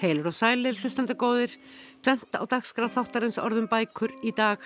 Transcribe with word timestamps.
Heilur 0.00 0.30
og 0.30 0.32
sælir, 0.32 0.78
hlustandagóðir, 0.80 1.52
tvent 2.00 2.32
á 2.32 2.40
dagskraf 2.48 2.94
þáttarins 2.94 3.36
orðum 3.42 3.66
bækur 3.68 4.14
í 4.24 4.32
dag. 4.32 4.62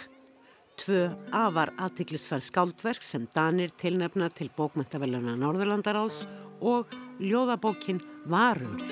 Tvö 0.79 1.09
afar 1.35 1.73
aðtiklisfæð 1.83 2.45
skáldverk 2.49 3.03
sem 3.03 3.25
Danir 3.35 3.73
tilnefna 3.79 4.29
til 4.31 4.53
bókmæntaveluna 4.55 5.35
Norðurlandarás 5.39 6.21
og 6.63 6.95
ljóðabókin 7.19 7.99
Varurð. 8.31 8.87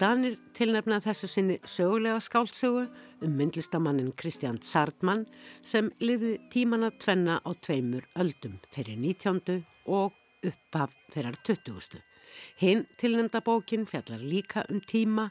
Danir 0.00 0.34
tilnefna 0.58 0.98
þessu 1.00 1.30
sinni 1.30 1.60
sögulega 1.62 2.18
skáldsögu 2.20 2.88
um 3.22 3.38
myndlistamannin 3.38 4.10
Kristján 4.18 4.58
Sardmann 4.66 5.24
sem 5.62 5.92
liði 6.02 6.40
tímana 6.50 6.90
tvenna 6.90 7.38
á 7.38 7.50
tveimur 7.54 8.04
öldum 8.18 8.58
fyrir 8.74 8.98
19. 8.98 9.62
og 9.86 10.12
uppaf 10.42 10.92
þeirrar 11.14 11.38
20. 11.46 12.02
Hinn 12.60 12.86
tilnefnda 13.00 13.42
bókin 13.44 13.86
fjallar 13.86 14.22
líka 14.22 14.64
um 14.70 14.80
tíma 14.80 15.30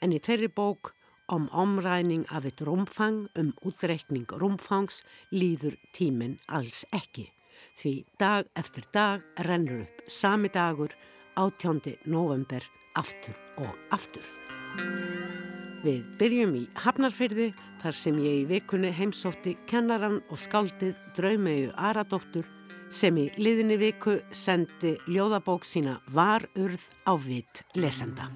en 0.00 0.12
í 0.12 0.20
þeirri 0.22 0.48
bók 0.48 0.92
om 1.28 1.48
omræning 1.52 2.26
af 2.30 2.46
eitt 2.46 2.62
rúmfang 2.62 3.26
um 3.38 3.52
útreikning 3.66 4.26
rúmfangs 4.30 5.02
líður 5.32 5.76
tíminn 5.96 6.38
alls 6.46 6.84
ekki. 6.94 7.28
Því 7.76 7.94
dag 8.18 8.46
eftir 8.56 8.86
dag 8.92 9.22
rennur 9.44 9.84
upp 9.84 10.04
sami 10.08 10.48
dagur 10.48 10.94
18. 11.36 11.96
november 12.06 12.64
aftur 12.96 13.36
og 13.60 13.74
aftur. 13.92 14.24
Við 15.84 16.04
byrjum 16.18 16.54
í 16.56 16.62
Hafnarfyrði 16.82 17.50
þar 17.82 17.94
sem 17.94 18.16
ég 18.22 18.42
í 18.42 18.46
vikunni 18.48 18.90
heimsótti 18.96 19.56
kennaran 19.70 20.22
og 20.30 20.40
skáldið 20.40 20.96
Draumegu 21.18 21.74
Aradóttur 21.76 22.48
sem 22.90 23.16
í 23.18 23.26
liðinni 23.40 23.76
viku 23.80 24.18
sendi 24.30 24.96
ljóðabók 25.10 25.66
sína 25.66 25.98
Varurð 26.14 26.86
á 27.06 27.12
vitt 27.18 27.64
lesenda. 27.74 28.30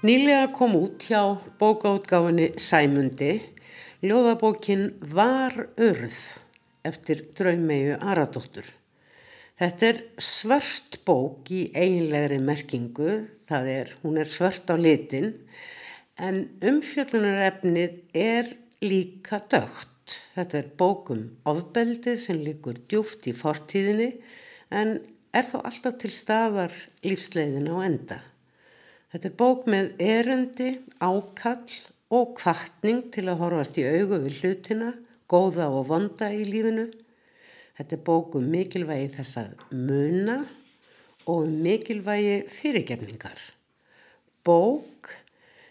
Nýlega 0.00 0.46
kom 0.56 0.78
út 0.80 1.04
hjá 1.04 1.36
bókaútgáfinni 1.60 2.54
Sæmundi 2.56 3.34
ljóðabókin 4.00 4.94
Var 5.12 5.66
urð 5.76 6.16
eftir 6.86 7.26
draumegu 7.36 7.98
Aradóttur. 8.00 8.68
Þetta 9.60 9.86
er 9.90 9.98
svört 10.24 11.00
bók 11.04 11.50
í 11.52 11.66
eiginlegri 11.76 12.38
merkingu, 12.40 13.18
það 13.48 13.66
er, 13.74 13.92
hún 14.00 14.16
er 14.22 14.30
svört 14.30 14.72
á 14.72 14.76
litin, 14.80 15.34
en 16.16 16.46
umfjöldunarefnið 16.64 17.98
er 18.16 18.54
líka 18.80 19.42
dögt. 19.52 19.88
Þetta 20.34 20.62
er 20.62 20.70
bókum 20.80 21.26
ofbeldið 21.48 22.16
sem 22.24 22.40
líkur 22.40 22.80
djúft 22.88 23.28
í 23.28 23.34
fortíðinni, 23.36 24.14
en 24.72 24.96
er 25.36 25.46
þó 25.46 25.60
alltaf 25.60 26.00
til 26.00 26.14
staðar 26.16 26.74
lífsleiðin 27.04 27.68
á 27.70 27.76
enda. 27.84 28.18
Þetta 29.12 29.28
er 29.28 29.36
bók 29.42 29.68
með 29.70 29.92
erendi, 30.00 30.72
ákall 31.02 31.76
og 32.14 32.34
kvartning 32.40 33.10
til 33.14 33.28
að 33.28 33.40
horfast 33.44 33.78
í 33.78 33.86
augu 33.86 34.22
við 34.24 34.40
hlutina, 34.40 34.94
góða 35.30 35.68
og 35.70 35.86
vonda 35.90 36.30
í 36.34 36.42
lífinu. 36.48 36.88
Þetta 37.78 37.96
er 37.96 38.02
bók 38.06 38.36
um 38.38 38.50
mikilvægi 38.50 39.12
þess 39.14 39.38
að 39.40 39.52
muna 39.72 40.40
og 41.30 41.46
um 41.46 41.56
mikilvægi 41.64 42.36
fyrirgefningar. 42.50 43.40
Bók 44.44 45.14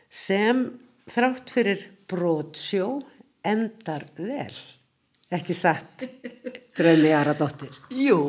sem 0.10 0.66
þrátt 1.10 1.52
fyrir 1.54 1.86
brótsjó 2.10 3.00
endar 3.46 4.08
vel. 4.18 4.56
Ekki 5.30 5.54
satt, 5.54 6.08
draumi 6.80 7.12
Aradóttir. 7.16 7.74
Jú, 7.92 8.20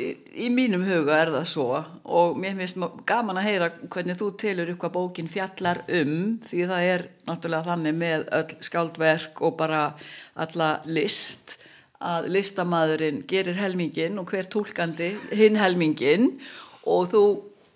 í, 0.00 0.06
í 0.46 0.48
mínum 0.52 0.84
huga 0.86 1.18
er 1.20 1.32
það 1.34 1.46
svo 1.50 1.66
og 2.04 2.38
mér 2.40 2.56
finnst 2.58 2.80
gaman 3.08 3.40
að 3.40 3.48
heyra 3.48 3.68
hvernig 3.92 4.18
þú 4.20 4.30
telur 4.40 4.72
ykkur 4.72 4.92
bókin 4.94 5.28
fjallar 5.30 5.82
um 6.00 6.38
því 6.44 6.64
það 6.70 6.88
er 6.94 7.06
náttúrulega 7.28 7.68
þannig 7.70 7.98
með 8.00 8.26
öll 8.40 8.56
skáldverk 8.68 9.44
og 9.44 9.56
bara 9.60 9.84
alla 10.46 10.70
list 10.88 11.58
að 12.04 12.28
listamæðurinn 12.34 13.22
gerir 13.28 13.58
helmingin 13.58 14.18
og 14.20 14.32
hver 14.32 14.48
tólkandi 14.52 15.12
hinn 15.36 15.60
helmingin 15.60 16.30
og 16.90 17.08
þú, 17.12 17.24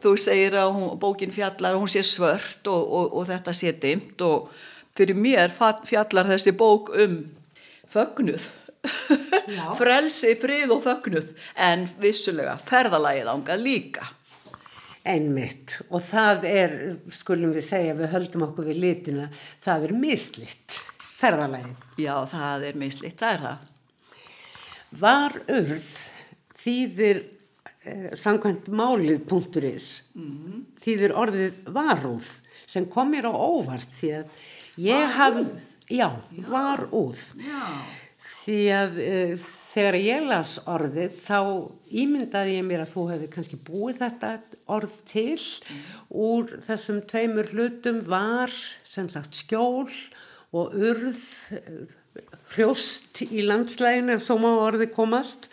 þú 0.05 0.15
segir 0.21 0.59
að 0.61 0.75
hún, 0.77 0.91
bókin 1.01 1.33
fjallar 1.35 1.77
og 1.77 1.85
hún 1.85 1.93
sé 1.93 2.05
svört 2.07 2.69
og, 2.69 2.83
og, 2.83 3.17
og 3.21 3.29
þetta 3.31 3.57
sé 3.57 3.73
dimt 3.77 4.21
og 4.25 4.51
fyrir 4.99 5.17
mér 5.17 5.53
fjallar 5.53 6.33
þessi 6.33 6.57
bók 6.59 6.93
um 6.97 7.21
fögnuð 7.93 8.49
frelsi, 9.79 10.35
frið 10.39 10.77
og 10.77 10.85
fögnuð 10.85 11.35
en 11.69 11.89
vissulega 12.01 12.57
ferðalagið 12.69 13.33
ánga 13.35 13.59
líka 13.61 14.07
Einmitt 15.09 15.79
og 15.89 16.03
það 16.05 16.45
er, 16.49 16.75
skulum 17.15 17.55
við 17.55 17.65
segja, 17.65 17.97
við 17.97 18.13
höldum 18.13 18.45
okkur 18.49 18.69
við 18.69 18.81
litina, 18.83 19.29
það 19.65 19.87
er 19.87 19.95
mislitt, 20.03 20.79
ferðalagið. 21.17 21.87
Já, 22.03 22.15
það 22.29 22.67
er 22.69 22.81
mislitt, 22.83 23.17
það 23.21 23.37
er 23.37 23.45
það. 23.47 23.71
Var 24.99 25.39
urð 25.55 25.87
þýðir 26.59 27.23
eh, 27.23 28.11
samkvæmt 28.19 28.69
málið.is, 28.69 29.89
mm 30.13 30.29
-hmm. 30.29 30.61
þýðir 30.85 31.17
orðið 31.23 31.73
varúð 31.79 32.29
sem 32.67 32.89
kom 32.91 33.13
mér 33.13 33.31
á 33.31 33.33
óvart 33.33 33.89
því 33.89 34.13
að 34.19 34.45
ég 34.77 35.17
haf, 35.17 35.41
já, 35.89 36.09
varúð. 36.53 37.25
Já 37.41 37.65
því 38.49 38.61
að 38.73 38.95
uh, 39.05 39.33
þegar 39.45 39.99
ég 40.01 40.25
las 40.25 40.55
orðið 40.71 41.17
þá 41.21 41.41
ímyndaði 42.03 42.55
ég 42.57 42.65
mér 42.65 42.85
að 42.85 42.95
þú 42.95 43.05
hefði 43.11 43.29
kannski 43.35 43.59
búið 43.67 44.01
þetta 44.01 44.31
orð 44.79 44.95
til 45.11 45.37
mm. 45.37 45.83
úr 46.25 46.55
þessum 46.65 47.03
tveimur 47.11 47.53
hlutum 47.53 48.01
var 48.09 48.55
sem 48.87 49.11
sagt 49.13 49.37
skjól 49.37 49.89
og 50.57 50.73
urð 50.73 51.21
hrjóst 52.55 53.21
í 53.29 53.45
landslæginu 53.45 54.17
ef 54.17 54.25
svo 54.25 54.39
má 54.41 54.49
orði 54.57 54.89
komast 54.95 55.51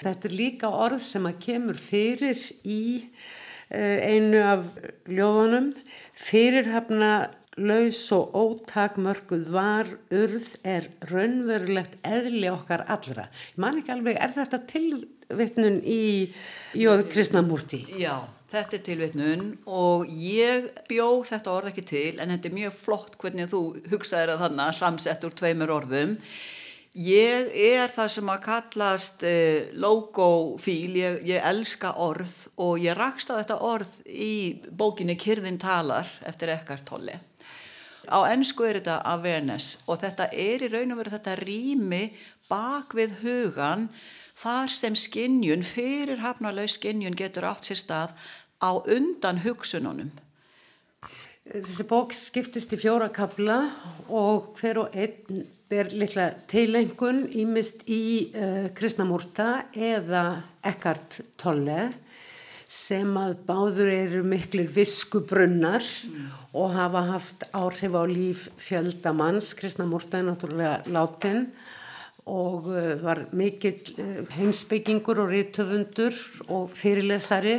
þetta 0.00 0.30
er 0.30 0.36
líka 0.40 0.72
orð 0.72 1.02
sem 1.04 1.28
að 1.28 1.40
kemur 1.44 1.80
fyrir 1.80 2.40
í 2.64 2.80
uh, 3.04 3.98
einu 4.00 4.40
af 4.40 4.64
ljóðunum 5.04 5.74
fyrirhafna 6.16 7.12
laus 7.60 8.00
og 8.14 8.34
ótakmörkuð 8.34 9.50
var 9.54 9.90
urð 10.14 10.46
er 10.66 10.88
raunverulegt 11.10 11.98
eðli 12.06 12.48
okkar 12.50 12.84
allra. 12.90 13.28
Man 13.60 13.78
ekki 13.80 13.94
alveg, 13.94 14.18
er 14.18 14.34
þetta 14.34 14.62
tilvittnun 14.70 15.78
í 15.86 16.32
Jóð 16.78 17.04
Krisnamúrti? 17.12 17.84
Já, 18.00 18.24
þetta 18.50 18.78
er 18.78 18.84
tilvittnun 18.88 19.46
og 19.70 20.10
ég 20.10 20.72
bjó 20.90 21.22
þetta 21.28 21.54
orð 21.54 21.72
ekki 21.72 21.86
til 21.92 22.10
en 22.18 22.34
þetta 22.34 22.50
er 22.50 22.58
mjög 22.58 22.76
flott 22.80 23.16
hvernig 23.22 23.50
þú 23.52 23.62
hugsaðir 23.92 24.34
að 24.34 24.44
þannig 24.48 24.76
samsett 24.80 25.26
úr 25.26 25.38
tveimur 25.38 25.74
orðum. 25.78 26.18
Ég 26.94 27.48
er 27.58 27.90
það 27.90 28.10
sem 28.14 28.28
að 28.30 28.42
kallast 28.44 29.24
eh, 29.26 29.72
logofíl, 29.82 30.94
ég, 30.94 31.16
ég 31.26 31.42
elska 31.42 31.90
orð 31.98 32.36
og 32.62 32.78
ég 32.78 32.94
rakst 32.94 33.32
á 33.34 33.38
þetta 33.40 33.56
orð 33.66 33.96
í 34.06 34.62
bókinni 34.70 35.18
Kyrðin 35.18 35.58
talar 35.58 36.06
eftir 36.22 36.54
Ekkart 36.54 36.86
Tolle. 36.86 37.18
Á 38.10 38.18
ennsku 38.30 38.66
er 38.66 38.80
þetta 38.80 39.00
awareness 39.14 39.84
og 39.88 40.02
þetta 40.02 40.28
er 40.32 40.64
í 40.64 40.70
raun 40.72 40.94
og 40.94 41.00
veru 41.02 41.14
þetta 41.14 41.38
rými 41.40 42.04
bak 42.50 42.94
við 42.96 43.18
hugan 43.22 43.88
þar 44.34 44.72
sem 44.72 44.96
skinnjun, 44.98 45.62
fyrir 45.62 46.20
hafnalau 46.24 46.66
skinnjun 46.68 47.16
getur 47.16 47.46
átt 47.48 47.68
sér 47.68 47.80
stað 47.80 48.14
á 48.60 48.70
undan 48.90 49.40
hugsununum. 49.44 50.12
Þessi 51.44 51.84
bók 51.84 52.14
skiptist 52.16 52.72
í 52.72 52.80
fjóra 52.80 53.10
kabla 53.12 53.58
og 54.08 54.54
hver 54.56 54.80
og 54.80 54.94
einn 54.96 55.44
ber 55.68 55.90
litla 55.92 56.30
tilengun 56.48 57.26
ímist 57.36 57.82
í 57.90 58.30
uh, 58.32 58.70
Krishnamurta 58.76 59.66
eða 59.76 60.24
Eckhart 60.64 61.20
Tolle 61.40 61.90
sem 62.68 63.10
að 63.20 63.36
báður 63.46 63.92
eru 63.92 64.24
miklir 64.26 64.68
viskubrunnar 64.72 65.84
mm. 65.84 66.26
og 66.56 66.74
hafa 66.74 67.04
haft 67.12 67.46
áhrif 67.52 67.94
á 67.94 68.02
líf 68.08 68.48
fjöldamanns, 68.60 69.54
Kristna 69.58 69.86
Múrta 69.88 70.20
er 70.20 70.28
náttúrulega 70.28 70.82
látin 70.88 71.48
og 72.24 72.70
uh, 72.72 72.94
var 73.04 73.26
mikill 73.36 73.94
uh, 74.00 74.20
heimsbyggingur 74.32 75.20
og 75.26 75.32
rítöfundur 75.34 76.16
og 76.48 76.70
fyrirlesari 76.72 77.58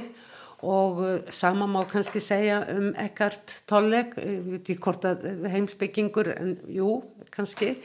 og 0.65 1.01
uh, 1.03 1.19
sama 1.29 1.67
má 1.69 1.85
kannski 1.85 2.19
segja 2.19 2.63
um 2.73 2.93
Eckhart 2.97 3.61
Tolle, 3.67 4.07
ég 4.17 4.47
veit 4.49 4.61
ekki 4.63 4.81
hvort 4.81 5.05
að 5.05 5.45
heimsbyggingur, 5.53 6.31
en 6.33 6.55
jú, 6.65 7.03
kannski, 7.29 7.75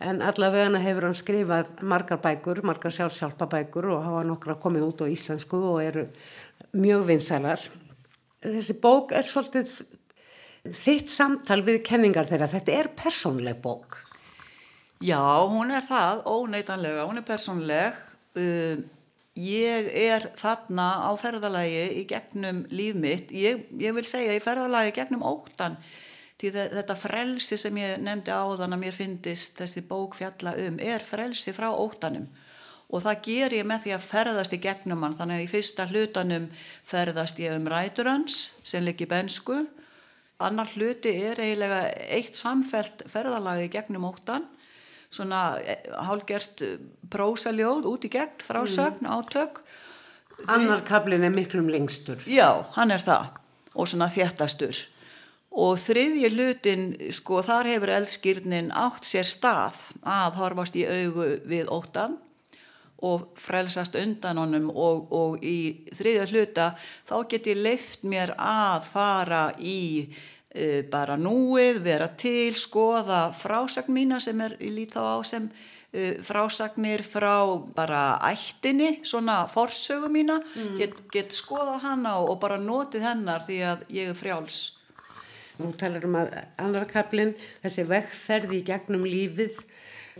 en 0.00 0.22
allavega 0.24 0.80
hefur 0.80 1.08
hann 1.08 1.18
skrifað 1.18 1.82
margar 1.82 2.20
bækur, 2.22 2.62
margar 2.64 2.94
sjálfsjálfabækur 2.96 3.90
og 3.92 4.04
hafa 4.06 4.24
nokkra 4.26 4.56
komið 4.62 4.88
út 4.88 5.04
á 5.04 5.06
íslensku 5.12 5.60
og 5.74 5.82
eru 5.84 6.06
mjög 6.72 7.06
vinsælar 7.10 7.70
þessi 8.42 8.78
bók 8.82 9.12
er 9.14 9.26
svolítið 9.26 9.74
þitt 10.78 11.10
samtal 11.10 11.60
við 11.66 11.82
kenningar 11.86 12.28
þeirra. 12.30 12.50
Þetta 12.50 12.74
er 12.78 12.90
persónleg 12.98 13.60
bók. 13.62 13.98
Já, 15.02 15.18
hún 15.50 15.72
er 15.74 15.86
það, 15.86 16.24
óneitanlega, 16.30 17.06
hún 17.08 17.18
er 17.18 17.26
persónleg. 17.26 17.98
Uh, 18.38 18.82
ég 19.38 19.90
er 20.04 20.28
þarna 20.38 20.88
á 21.06 21.10
ferðalagi 21.18 21.82
í 21.98 22.06
gegnum 22.10 22.62
líf 22.70 22.98
mitt. 22.98 23.34
Ég, 23.34 23.66
ég 23.82 23.96
vil 23.96 24.06
segja 24.08 24.36
í 24.36 24.42
ferðalagi 24.42 24.94
gegnum 25.00 25.26
óttan. 25.26 25.78
Því 26.38 26.52
þetta 26.58 26.94
frelsi 26.98 27.58
sem 27.60 27.76
ég 27.78 28.00
nefndi 28.02 28.34
á 28.34 28.42
þann 28.58 28.74
að 28.74 28.80
mér 28.82 28.94
finnist 28.96 29.60
þessi 29.60 29.84
bók 29.86 30.16
fjalla 30.18 30.56
um 30.58 30.78
er 30.82 31.04
frelsi 31.06 31.54
frá 31.54 31.68
óttanum 31.70 32.26
og 32.92 33.04
það 33.04 33.22
ger 33.24 33.54
ég 33.56 33.68
með 33.68 33.86
því 33.86 33.94
að 33.96 34.08
ferðast 34.08 34.56
í 34.56 34.62
gegnum 34.62 35.04
hann. 35.06 35.16
Þannig 35.16 35.40
að 35.40 35.44
í 35.46 35.52
fyrsta 35.52 35.86
hlutanum 35.88 36.48
ferðast 36.84 37.40
ég 37.40 37.56
um 37.56 37.70
rætur 37.72 38.10
hans 38.12 38.42
sem 38.62 38.84
liggi 38.84 39.08
bensku 39.08 39.62
annar 40.42 40.70
hluti 40.74 41.12
er 41.26 41.40
eiginlega 41.40 41.84
eitt 42.16 42.38
samfelt 42.38 43.04
ferðalagi 43.10 43.70
gegnum 43.72 44.08
óttan 44.10 44.46
svona 45.12 45.60
eh, 45.60 45.84
hálgert 46.06 46.62
prósaljóð 47.12 47.88
út 47.90 48.06
í 48.08 48.12
gegn 48.12 48.40
frásögn, 48.42 49.04
mm. 49.04 49.12
átök. 49.12 49.60
Annar 50.50 50.80
kablin 50.88 51.26
er 51.26 51.34
miklum 51.34 51.68
lengstur. 51.70 52.22
Já, 52.26 52.64
hann 52.76 52.94
er 52.94 53.02
það. 53.04 53.28
Og 53.76 53.88
svona 53.88 54.08
þjættastur 54.12 54.86
og 55.52 55.76
þriðji 55.76 56.28
hlutin, 56.32 56.84
sko, 57.12 57.42
þar 57.44 57.68
hefur 57.68 57.90
eldskýrnin 57.92 58.70
átt 58.72 59.04
sér 59.04 59.26
stað 59.28 59.76
að 60.00 60.38
horfast 60.40 60.78
í 60.80 60.86
augu 60.88 61.26
við 61.44 61.68
óttan 61.68 62.16
og 63.02 63.32
frelsast 63.40 63.96
undan 63.98 64.38
honum 64.38 64.70
og, 64.70 65.10
og 65.12 65.42
í 65.44 65.84
þriðja 65.96 66.28
hluta 66.30 66.68
þá 67.08 67.16
get 67.30 67.50
ég 67.50 67.60
leift 67.62 68.06
mér 68.06 68.34
að 68.38 68.88
fara 68.92 69.42
í 69.58 69.82
uh, 70.06 70.80
bara 70.92 71.18
núið, 71.18 71.82
vera 71.84 72.08
til, 72.18 72.54
skoða 72.58 73.26
frásagn 73.36 73.94
mína 73.94 74.20
sem 74.22 74.40
er 74.44 74.56
í 74.62 74.72
lít 74.74 74.94
þá 74.94 75.02
á 75.02 75.18
sem 75.26 75.48
uh, 75.50 76.12
frásagnir 76.24 77.04
frá 77.06 77.42
bara 77.74 78.20
ættinni, 78.30 79.00
svona 79.06 79.42
forsögu 79.50 80.10
mína, 80.12 80.38
mm. 80.42 80.76
get, 80.78 80.94
get 81.12 81.34
skoða 81.36 81.80
hana 81.82 82.18
og, 82.20 82.34
og 82.34 82.40
bara 82.44 82.60
notið 82.60 83.08
hennar 83.08 83.44
því 83.48 83.58
að 83.72 83.84
ég 83.98 84.12
er 84.12 84.18
frjáls. 84.18 84.62
Þú 85.58 85.74
talar 85.78 86.06
um 86.08 86.16
að 86.18 86.32
annar 86.60 86.86
kaplinn, 86.90 87.34
þessi 87.62 87.84
vekkferði 87.90 88.62
í 88.62 88.64
gegnum 88.66 89.04
lífið, 89.06 89.60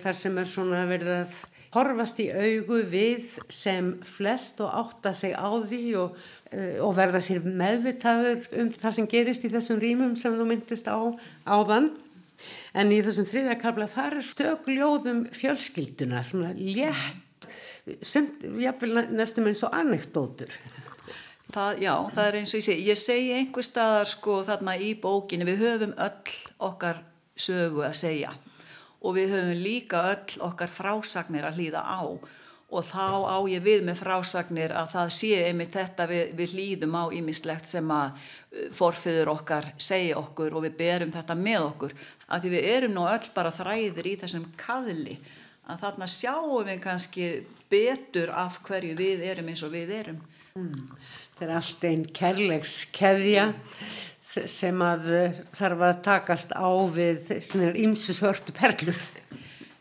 þar 0.03 0.19
sem 0.19 0.37
er 0.39 0.49
svona 0.49 0.85
verið 0.91 1.15
að 1.23 1.39
horfast 1.73 2.21
í 2.21 2.29
augu 2.29 2.83
við 2.89 3.29
sem 3.53 3.95
flest 4.05 4.61
og 4.65 4.73
átta 4.83 5.13
sig 5.17 5.33
á 5.33 5.49
því 5.49 5.83
og, 6.01 6.19
eh, 6.53 6.77
og 6.85 6.95
verða 6.97 7.23
sér 7.25 7.41
meðvitaður 7.45 8.45
um 8.61 8.71
það 8.77 8.97
sem 8.99 9.09
gerist 9.09 9.47
í 9.49 9.53
þessum 9.53 9.81
rýmum 9.81 10.17
sem 10.17 10.37
þú 10.37 10.49
myndist 10.51 10.89
á 10.89 11.01
áðan. 11.49 11.91
En 12.75 12.93
í 12.93 13.01
þessum 13.05 13.29
þriðakabla 13.29 13.89
þar 13.89 14.19
er 14.19 14.27
stögljóðum 14.27 15.27
fjölskylduna, 15.33 16.23
svona 16.25 16.53
létt, 16.57 17.47
sem 18.03 18.29
jáfnvel 18.61 19.09
næstum 19.13 19.47
eins 19.47 19.63
og 19.63 19.75
anekdótur. 19.77 20.53
Það, 21.53 21.83
já, 21.85 21.95
það 22.15 22.27
er 22.27 22.39
eins 22.41 22.53
og 22.53 22.59
ég 22.59 22.65
segi, 22.65 22.87
ég 22.89 22.99
segi 22.99 23.33
einhver 23.37 23.65
staðar 23.67 24.09
sko 24.09 24.41
þarna 24.45 24.77
í 24.81 24.95
bókinu, 24.99 25.47
við 25.47 25.65
höfum 25.67 25.93
öll 26.01 26.37
okkar 26.59 27.05
sögu 27.37 27.85
að 27.85 27.99
segja 28.01 28.33
og 29.03 29.17
við 29.19 29.35
höfum 29.35 29.59
líka 29.59 30.05
öll 30.13 30.39
okkar 30.47 30.71
frásagnir 30.73 31.47
að 31.47 31.61
hlýða 31.61 31.83
á. 31.83 32.03
Og 32.73 32.87
þá 32.89 33.29
á 33.29 33.39
ég 33.53 33.61
við 33.61 33.83
með 33.85 33.99
frásagnir 34.01 34.73
að 34.73 34.95
það 34.95 35.11
sé 35.13 35.33
einmitt 35.45 35.75
þetta 35.77 36.07
við, 36.09 36.31
við 36.39 36.55
hlýðum 36.55 36.95
á 36.97 37.05
ímislegt 37.13 37.69
sem 37.69 37.91
að 37.93 38.15
uh, 38.15 38.69
forfiður 38.73 39.35
okkar 39.35 39.69
segja 39.77 40.17
okkur 40.23 40.57
og 40.57 40.65
við 40.65 40.79
berum 40.79 41.13
þetta 41.13 41.37
með 41.37 41.67
okkur. 41.67 41.97
Að 42.33 42.47
því 42.47 42.53
við 42.55 42.69
erum 42.77 42.95
nú 42.97 43.09
öll 43.11 43.29
bara 43.35 43.53
þræðir 43.53 44.09
í 44.09 44.15
þessum 44.23 44.47
kaðli. 44.57 45.19
Að 45.69 45.85
þarna 45.85 46.09
sjáum 46.11 46.71
við 46.71 46.81
kannski 46.87 47.27
betur 47.71 48.33
af 48.35 48.63
hverju 48.65 48.97
við 48.99 49.27
erum 49.29 49.53
eins 49.53 49.67
og 49.67 49.75
við 49.75 49.93
erum. 49.99 50.25
Mm. 50.57 50.89
Þetta 51.35 51.45
er 51.45 51.55
allt 51.59 51.87
einn 51.91 52.09
kærleikskeðja. 52.17 53.51
mm 53.53 54.12
sem 54.33 54.85
að 54.85 55.11
eh, 55.17 55.43
þarf 55.57 55.85
að 55.89 56.01
takast 56.07 56.55
á 56.57 56.71
við 56.93 57.33
ímsu 57.83 58.15
svörtu 58.17 58.55
perlur. 58.57 58.99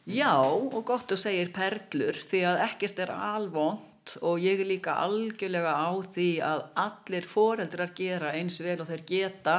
Já 0.09 0.33
og 0.41 0.81
gott 0.87 1.13
að 1.13 1.21
segja 1.21 1.47
perlur 1.55 2.17
því 2.17 2.43
að 2.49 2.63
ekkert 2.65 2.99
er 3.05 3.13
alvont 3.15 4.15
og 4.25 4.41
ég 4.41 4.59
er 4.59 4.67
líka 4.67 4.97
algjörlega 5.03 5.71
á 5.77 5.91
því 6.09 6.29
að 6.43 6.63
allir 6.83 7.27
foreldrar 7.29 7.93
gera 7.95 8.33
eins 8.35 8.57
vel 8.65 8.79
og 8.81 8.89
þeir 8.89 9.03
geta 9.07 9.57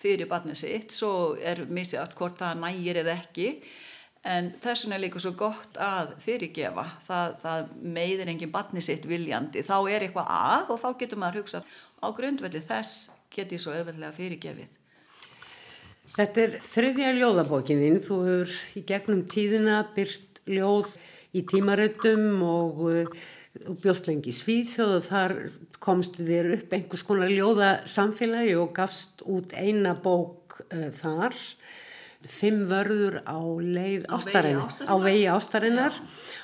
fyrir 0.00 0.30
barnið 0.30 0.60
sitt, 0.62 0.94
svo 0.94 1.36
er 1.36 1.66
misið 1.68 2.00
allt 2.00 2.16
hvort 2.16 2.38
það 2.40 2.62
nægir 2.62 3.02
eða 3.02 3.16
ekki 3.18 3.48
en 4.30 4.50
þess 4.62 4.84
vegna 4.84 4.96
er 4.96 5.04
líka 5.04 5.20
svo 5.20 5.32
gott 5.36 5.78
að 5.80 6.14
fyrirgefa, 6.20 6.86
það, 7.04 7.36
það 7.42 7.70
meiðir 7.98 8.32
enginn 8.32 8.52
barnið 8.54 8.86
sitt 8.86 9.06
viljandi, 9.08 9.64
þá 9.64 9.76
er 9.90 10.06
eitthvað 10.06 10.32
að 10.36 10.74
og 10.74 10.80
þá 10.80 10.90
getur 11.02 11.20
maður 11.20 11.40
hugsað 11.42 11.78
á 12.00 12.06
grundvelli 12.16 12.62
þess 12.64 13.08
get 13.34 13.52
ég 13.54 13.62
svo 13.62 13.74
öðvöldlega 13.76 14.14
fyrirgefið. 14.16 14.78
Þetta 16.10 16.42
er 16.42 16.54
þriðja 16.66 17.10
ljóðabókininn, 17.16 18.00
þú 18.02 18.16
hefur 18.26 18.54
í 18.80 18.84
gegnum 18.88 19.20
tíðina 19.30 19.82
byrst 19.94 20.40
ljóð 20.50 20.96
í 21.38 21.44
tímaröldum 21.46 22.40
og, 22.42 22.80
og 22.90 23.76
bjóst 23.82 24.08
lengi 24.10 24.34
svíðsjóð 24.34 24.96
og 24.96 25.04
þar 25.06 25.36
komstu 25.82 26.26
þér 26.26 26.50
upp 26.56 26.74
einhvers 26.74 27.06
konar 27.06 27.30
ljóðasamfélagi 27.30 28.56
og 28.58 28.74
gafst 28.76 29.22
út 29.30 29.54
eina 29.54 29.94
bók 30.02 30.58
uh, 30.66 30.90
þar 30.98 31.38
fimm 32.28 32.66
vörður 32.68 33.22
á 33.24 33.40
leið 33.40 34.04
ástarinnar, 34.12 34.74
á 34.84 34.94
vegi 35.00 35.24
ástarinnar 35.32 35.94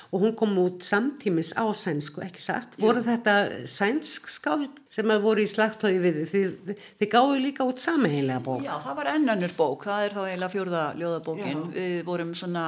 og 0.07 0.23
hún 0.23 0.33
kom 0.39 0.55
út 0.57 0.81
samtímis 0.85 1.51
á 1.53 1.67
sænsku, 1.75 2.21
ekki 2.23 2.41
satt. 2.41 2.77
Jú. 2.77 2.85
Voru 2.87 3.03
þetta 3.05 3.65
sænsk 3.67 4.29
skáld 4.31 4.79
sem 4.93 5.11
að 5.11 5.25
voru 5.25 5.43
í 5.43 5.49
slagtói 5.51 5.99
við 6.01 6.21
þið? 6.31 6.55
Þið, 6.63 6.81
þið 7.01 7.11
gáðu 7.11 7.37
líka 7.43 7.67
út 7.67 7.83
samiheilega 7.83 8.43
bók. 8.47 8.63
Já, 8.65 8.73
það 8.85 8.99
var 9.01 9.11
ennannur 9.13 9.55
bók, 9.59 9.85
það 9.85 10.05
er 10.05 10.15
þá 10.15 10.21
eiginlega 10.23 10.53
fjörða 10.55 10.83
ljóðabókin. 11.01 11.61
Já. 11.61 11.71
Við 11.77 11.97
vorum 12.07 12.33
svona 12.39 12.65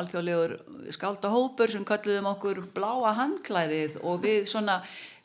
alþjóðlegur 0.00 0.56
skáldahópur 0.96 1.76
sem 1.76 1.86
kalluðum 1.86 2.30
okkur 2.32 2.64
bláa 2.74 3.14
handklæðið 3.20 4.00
og 4.02 4.24
við 4.24 4.48
svona 4.50 4.80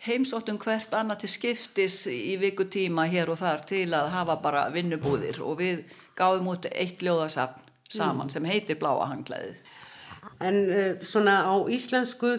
heimsóttum 0.06 0.60
hvert 0.62 0.94
annað 0.94 1.24
til 1.24 1.32
skiptis 1.34 2.02
í 2.12 2.36
vikutíma 2.42 3.08
hér 3.10 3.32
og 3.34 3.40
þar 3.42 3.64
til 3.68 3.88
að 3.98 4.12
hafa 4.14 4.38
bara 4.44 4.68
vinnubúðir 4.74 5.42
og 5.42 5.58
við 5.62 5.82
gáðum 6.18 6.52
út 6.54 6.68
eitt 6.70 7.02
ljóðasafn 7.06 7.66
saman 7.90 8.28
mm. 8.28 8.34
sem 8.36 8.48
heitir 8.48 8.80
Bláa 8.80 9.10
hanglaðið. 9.12 9.58
En 10.44 10.62
uh, 10.70 10.94
svona 11.02 11.40
á 11.48 11.56
íslensku, 11.72 12.36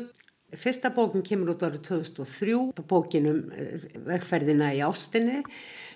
fyrsta 0.54 0.92
bókin 0.94 1.24
kemur 1.26 1.54
út 1.54 1.64
árið 1.66 1.82
2003, 1.88 2.84
bókinum 2.88 3.40
uh, 3.50 3.88
vegferðina 4.06 4.70
í 4.76 4.82
ástinni, 4.86 5.42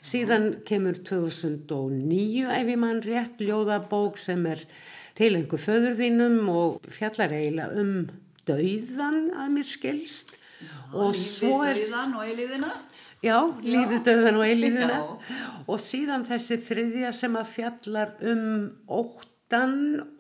síðan 0.03 0.65
kemur 0.67 0.99
2009 0.99 2.49
ef 2.59 2.73
ég 2.75 2.81
mann 2.81 3.03
rétt 3.05 3.43
ljóðabók 3.45 4.19
sem 4.21 4.43
er 4.51 4.65
til 5.19 5.35
einhver 5.37 5.61
föðurðínum 5.61 6.49
og 6.51 6.91
fjallar 6.91 7.35
eiginlega 7.37 7.83
um 7.83 7.97
dauðan 8.49 9.29
að 9.39 9.59
mér 9.59 9.69
skilst. 9.69 10.39
Og 10.93 11.15
svo 11.17 11.63
er... 11.67 11.81
Dauðan 11.81 12.17
og 12.19 12.27
eilíðina? 12.27 12.73
Já, 13.23 13.37
lífið 13.63 14.01
döðan 14.09 14.39
og 14.41 14.49
eilíðina 14.51 14.97
og 15.71 15.79
síðan 15.79 16.25
þessi 16.27 16.57
þriðja 16.67 17.13
sem 17.15 17.37
að 17.39 17.53
fjallar 17.53 18.17
um 18.27 18.47
óttan 18.91 19.77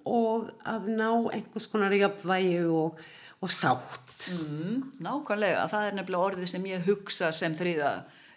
og 0.07 0.52
að 0.62 0.87
ná 0.95 1.09
einhvers 1.35 1.67
konar 1.73 1.95
jafnvægi 1.97 2.61
og, 2.71 3.00
og 3.43 3.50
sátt. 3.50 4.29
Mm, 4.31 4.85
nákvæmlega, 5.02 5.64
það 5.73 5.87
er 5.88 5.97
nefnilega 5.99 6.29
orðið 6.29 6.52
sem 6.52 6.69
ég 6.71 6.85
hugsa 6.87 7.33
sem 7.35 7.57
þriða 7.59 7.91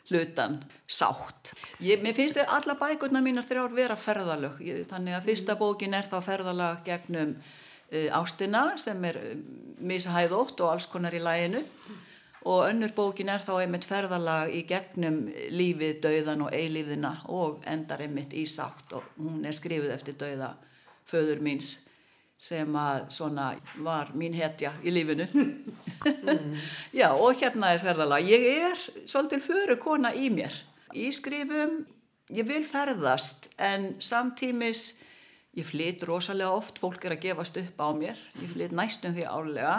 hlutan 0.10 0.58
sátt. 0.90 1.54
Ég, 1.86 2.02
mér 2.02 2.18
finnst 2.18 2.40
þið 2.40 2.56
alla 2.58 2.78
bækurna 2.82 3.22
mínar 3.26 3.46
þrjár 3.46 3.78
vera 3.78 4.00
ferðalög, 4.00 4.64
þannig 4.90 5.20
að 5.20 5.30
fyrsta 5.30 5.58
bókin 5.62 5.94
er 5.98 6.10
þá 6.10 6.18
ferðalag 6.26 6.82
gegnum 6.90 7.36
uh, 7.38 8.10
ástina 8.18 8.66
sem 8.82 9.06
er 9.12 9.22
uh, 9.22 9.38
mishæðótt 9.86 10.66
og 10.66 10.74
alls 10.74 10.90
konar 10.90 11.14
í 11.14 11.22
læginu 11.22 11.62
og 12.46 12.68
önnur 12.68 12.94
bókin 12.94 13.32
er 13.34 13.42
þá 13.42 13.56
einmitt 13.64 13.88
ferðalag 13.90 14.54
í 14.54 14.62
gegnum 14.70 15.24
lífið, 15.54 15.98
dauðan 16.04 16.46
og 16.46 16.54
eilífðina 16.54 17.14
og 17.34 17.66
endar 17.70 18.06
einmitt 18.06 18.36
í 18.38 18.46
sátt 18.50 18.94
og 18.94 19.08
hún 19.18 19.46
er 19.46 19.58
skrifið 19.58 19.96
eftir 19.96 20.18
dauða 20.20 20.54
föður 21.10 21.42
míns 21.46 21.74
sem 22.38 22.78
að 22.78 23.08
svona 23.16 23.48
var 23.82 24.12
mín 24.14 24.36
hetja 24.36 24.74
í 24.84 24.92
lífinu. 24.94 25.26
Mm. 25.34 25.58
já 27.00 27.10
og 27.14 27.40
hérna 27.40 27.72
er 27.74 27.82
ferðalag. 27.82 28.28
Ég 28.28 28.48
er 28.70 28.86
svolítið 29.08 29.46
fyrir 29.48 29.80
kona 29.82 30.12
í 30.14 30.30
mér. 30.34 30.54
Í 30.94 31.10
skrifum 31.16 31.80
ég 32.34 32.48
vil 32.48 32.64
ferðast 32.66 33.50
en 33.62 33.96
samtímis 34.04 35.02
ég 35.56 35.68
flytt 35.68 36.04
rosalega 36.08 36.56
oft 36.56 36.80
fólk 36.82 37.06
er 37.06 37.16
að 37.16 37.28
gefast 37.28 37.60
upp 37.62 37.82
á 37.82 37.90
mér 37.96 38.20
ég 38.42 38.50
flytt 38.52 38.74
næstum 38.76 39.14
því 39.16 39.28
álega 39.30 39.76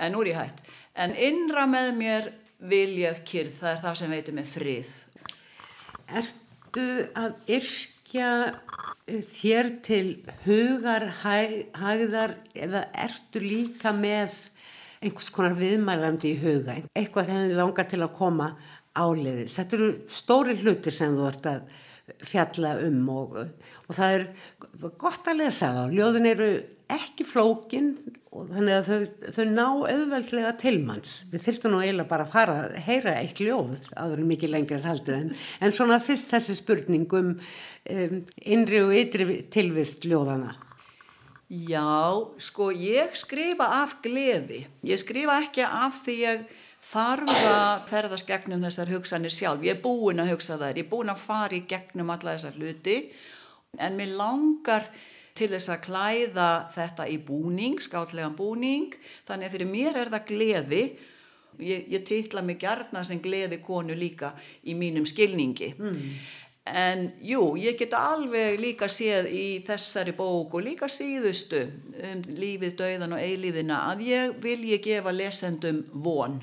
en 0.00 0.14
nú 0.14 0.22
er 0.24 0.32
ég 0.32 0.40
hægt 0.40 0.62
en 0.94 1.14
innra 1.16 1.66
með 1.70 1.90
mér 1.98 2.30
vil 2.64 2.92
ég 3.00 3.24
kyrð 3.26 3.58
það 3.60 3.72
er 3.72 3.82
það 3.82 3.98
sem 4.00 4.14
veitir 4.14 4.36
mig 4.36 4.48
frið 4.48 4.92
Ertu 6.14 6.88
að 7.16 7.36
yrkja 7.56 8.30
þér 9.34 9.70
til 9.84 10.06
hugar 10.44 11.06
hægðar 11.22 12.36
eða 12.54 12.84
ertu 13.06 13.40
líka 13.42 13.92
með 13.96 14.34
einhvers 15.04 15.30
konar 15.34 15.56
viðmælandi 15.58 16.32
í 16.32 16.40
huga, 16.40 16.76
eitthvað 16.96 17.30
þegar 17.30 17.48
þið 17.48 17.58
langar 17.58 17.88
til 17.90 18.00
að 18.04 18.14
koma 18.16 18.50
áleiðis. 18.94 19.56
Þetta 19.58 19.76
eru 19.78 19.90
stóri 20.20 20.56
hlutir 20.62 20.94
sem 20.94 21.16
þú 21.16 21.26
ert 21.28 21.48
að 21.50 21.74
fjalla 22.24 22.74
um 22.84 23.08
og, 23.12 23.36
og 23.88 23.96
það 23.96 24.16
er 24.18 24.24
gott 25.00 25.28
að 25.28 25.40
lesa 25.42 25.72
þá. 25.74 25.82
Ljóðin 25.92 26.30
eru 26.30 26.48
ekki 26.92 27.24
flókin 27.24 27.92
og 28.34 28.50
þannig 28.50 28.74
að 28.76 28.88
þau, 28.88 29.28
þau 29.36 29.44
ná 29.50 29.64
auðveldlega 29.64 30.50
tilmanns. 30.60 31.14
Við 31.32 31.46
þurftum 31.46 31.74
nú 31.74 31.80
eiginlega 31.80 32.10
bara 32.10 32.26
að 32.26 32.34
fara 32.34 32.56
að 32.64 32.76
heyra 32.84 33.14
eitt 33.20 33.40
ljóð 33.40 33.78
áður 33.96 34.24
mikið 34.28 34.52
lengur 34.52 34.84
haldið 34.84 35.16
en, 35.16 35.32
en 35.64 35.74
svona 35.74 36.00
fyrst 36.02 36.34
þessi 36.34 36.58
spurning 36.58 37.16
um, 37.16 37.32
um 37.94 38.20
innri 38.42 38.82
og 38.84 38.92
ytri 38.98 39.40
tilvist 39.54 40.04
ljóðana. 40.08 40.52
Já, 41.54 42.18
sko 42.40 42.70
ég 42.72 43.14
skrifa 43.20 43.68
af 43.82 43.98
gleði. 44.04 44.64
Ég 44.84 45.00
skrifa 45.00 45.38
ekki 45.44 45.64
af 45.64 46.02
því 46.02 46.18
ég 46.24 46.44
þarf 46.84 47.32
að 47.48 47.88
ferðast 47.88 48.28
gegnum 48.28 48.64
þessar 48.64 48.92
hugsanir 48.92 49.32
sjálf. 49.32 49.64
Ég 49.64 49.76
er 49.76 49.82
búin 49.84 50.20
að 50.20 50.34
hugsa 50.34 50.58
þær, 50.60 50.76
ég 50.76 50.84
er 50.84 50.90
búin 50.90 51.12
að 51.12 51.22
fara 51.22 51.56
í 51.56 51.64
gegnum 51.68 52.12
alla 52.12 52.36
þessar 52.36 52.58
hluti 52.58 52.98
en 53.80 53.96
mér 53.98 54.16
langar 54.18 54.88
til 55.34 55.50
þess 55.50 55.72
að 55.74 55.82
klæða 55.88 56.50
þetta 56.74 57.08
í 57.10 57.18
búning, 57.26 57.80
skátlegan 57.82 58.36
búning, 58.38 58.94
þannig 59.26 59.48
að 59.48 59.56
fyrir 59.56 59.70
mér 59.70 59.98
er 60.04 60.12
það 60.14 60.30
gleði. 60.30 60.84
Ég, 61.62 61.84
ég 61.90 62.06
titla 62.06 62.42
mig 62.42 62.58
gerna 62.62 63.04
sem 63.06 63.20
gleði 63.22 63.60
konu 63.62 63.94
líka 63.94 64.32
í 64.66 64.74
mínum 64.78 65.06
skilningi. 65.06 65.74
Mm. 65.78 66.08
En 66.64 67.04
jú, 67.20 67.52
ég 67.60 67.76
get 67.78 67.92
alveg 67.98 68.56
líka 68.58 68.88
séð 68.88 69.28
í 69.28 69.44
þessari 69.66 70.14
bóku 70.16 70.58
og 70.58 70.64
líka 70.64 70.88
síðustu 70.88 71.60
um 71.98 72.24
lífið, 72.40 72.74
döiðan 72.78 73.18
og 73.18 73.22
eilífina 73.22 73.84
að 73.90 74.06
ég 74.08 74.34
vil 74.42 74.58
ég 74.70 74.82
gefa 74.82 75.12
lesendum 75.12 75.84
von 75.92 76.40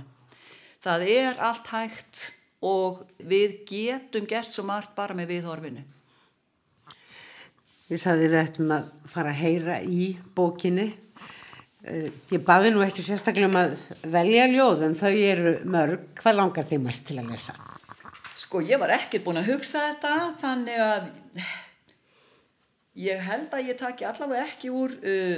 það 0.81 1.07
er 1.10 1.41
allt 1.41 1.71
hægt 1.71 2.21
og 2.65 3.01
við 3.17 3.62
getum 3.69 4.27
gert 4.29 4.53
svo 4.53 4.65
margt 4.67 4.95
bara 4.98 5.15
með 5.17 5.36
viðhorfinu. 5.36 5.83
Við 7.91 8.00
sagðum 8.00 8.31
við 8.31 8.39
ættum 8.39 8.69
að 8.71 8.91
fara 9.12 9.31
að 9.33 9.41
heyra 9.41 9.77
í 9.83 10.05
bókinni. 10.36 10.86
Eh, 11.83 12.07
ég 12.31 12.43
baði 12.48 12.69
nú 12.71 12.86
ekki 12.86 13.03
sérstaklega 13.03 13.50
um 13.50 13.57
að 13.60 13.74
velja 14.13 14.45
ljóð 14.48 14.86
en 14.88 14.95
þau 14.95 15.12
eru 15.12 15.53
mörg. 15.67 16.05
Hvað 16.21 16.38
langar 16.38 16.69
þið 16.69 16.86
mest 16.86 17.07
til 17.10 17.17
að 17.19 17.33
lesa? 17.33 17.55
Sko 18.39 18.62
ég 18.63 18.79
var 18.79 18.93
ekkert 18.95 19.25
búin 19.25 19.41
að 19.41 19.51
hugsa 19.51 19.81
þetta 19.89 20.13
þannig 20.39 20.79
að 20.86 21.10
ég 23.01 23.25
held 23.27 23.57
að 23.57 23.67
ég 23.74 23.79
taki 23.81 24.07
allavega 24.07 24.45
ekki 24.45 24.71
úr 24.71 24.95
uh, 24.95 25.36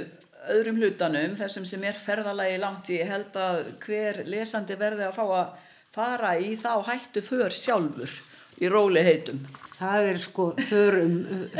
öðrum 0.54 0.78
hlutanum, 0.78 1.34
þessum 1.38 1.66
sem 1.66 1.82
er 1.88 1.98
ferðalagi 1.98 2.60
langt 2.62 2.92
ég 2.94 3.10
held 3.10 3.34
að 3.40 3.64
hver 3.82 4.22
lesandi 4.28 4.78
verði 4.78 5.08
að 5.08 5.18
fá 5.18 5.24
að 5.26 5.52
fara 5.94 6.36
í 6.38 6.54
þá 6.60 6.72
hættu 6.86 7.22
för 7.24 7.54
sjálfur 7.54 8.14
í 8.60 8.70
róli 8.70 9.02
heitum. 9.04 9.40
Það 9.74 10.08
er 10.10 10.20
sko 10.22 10.46
förum 10.68 11.14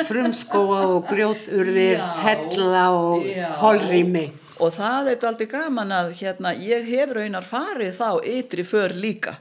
frumskóa 0.06 0.84
og 0.94 1.08
grjóturðir, 1.10 2.02
hella 2.22 2.84
og 2.94 3.26
holrými. 3.62 4.28
Og 4.62 4.70
það 4.76 5.10
er 5.12 5.26
aldrei 5.28 5.48
gaman 5.50 5.92
að 5.92 6.12
hérna, 6.20 6.54
ég 6.54 6.86
hef 6.86 7.10
raunar 7.16 7.46
farið 7.46 7.96
þá 7.98 8.08
ytri 8.36 8.64
för 8.66 8.94
líka. 8.94 9.34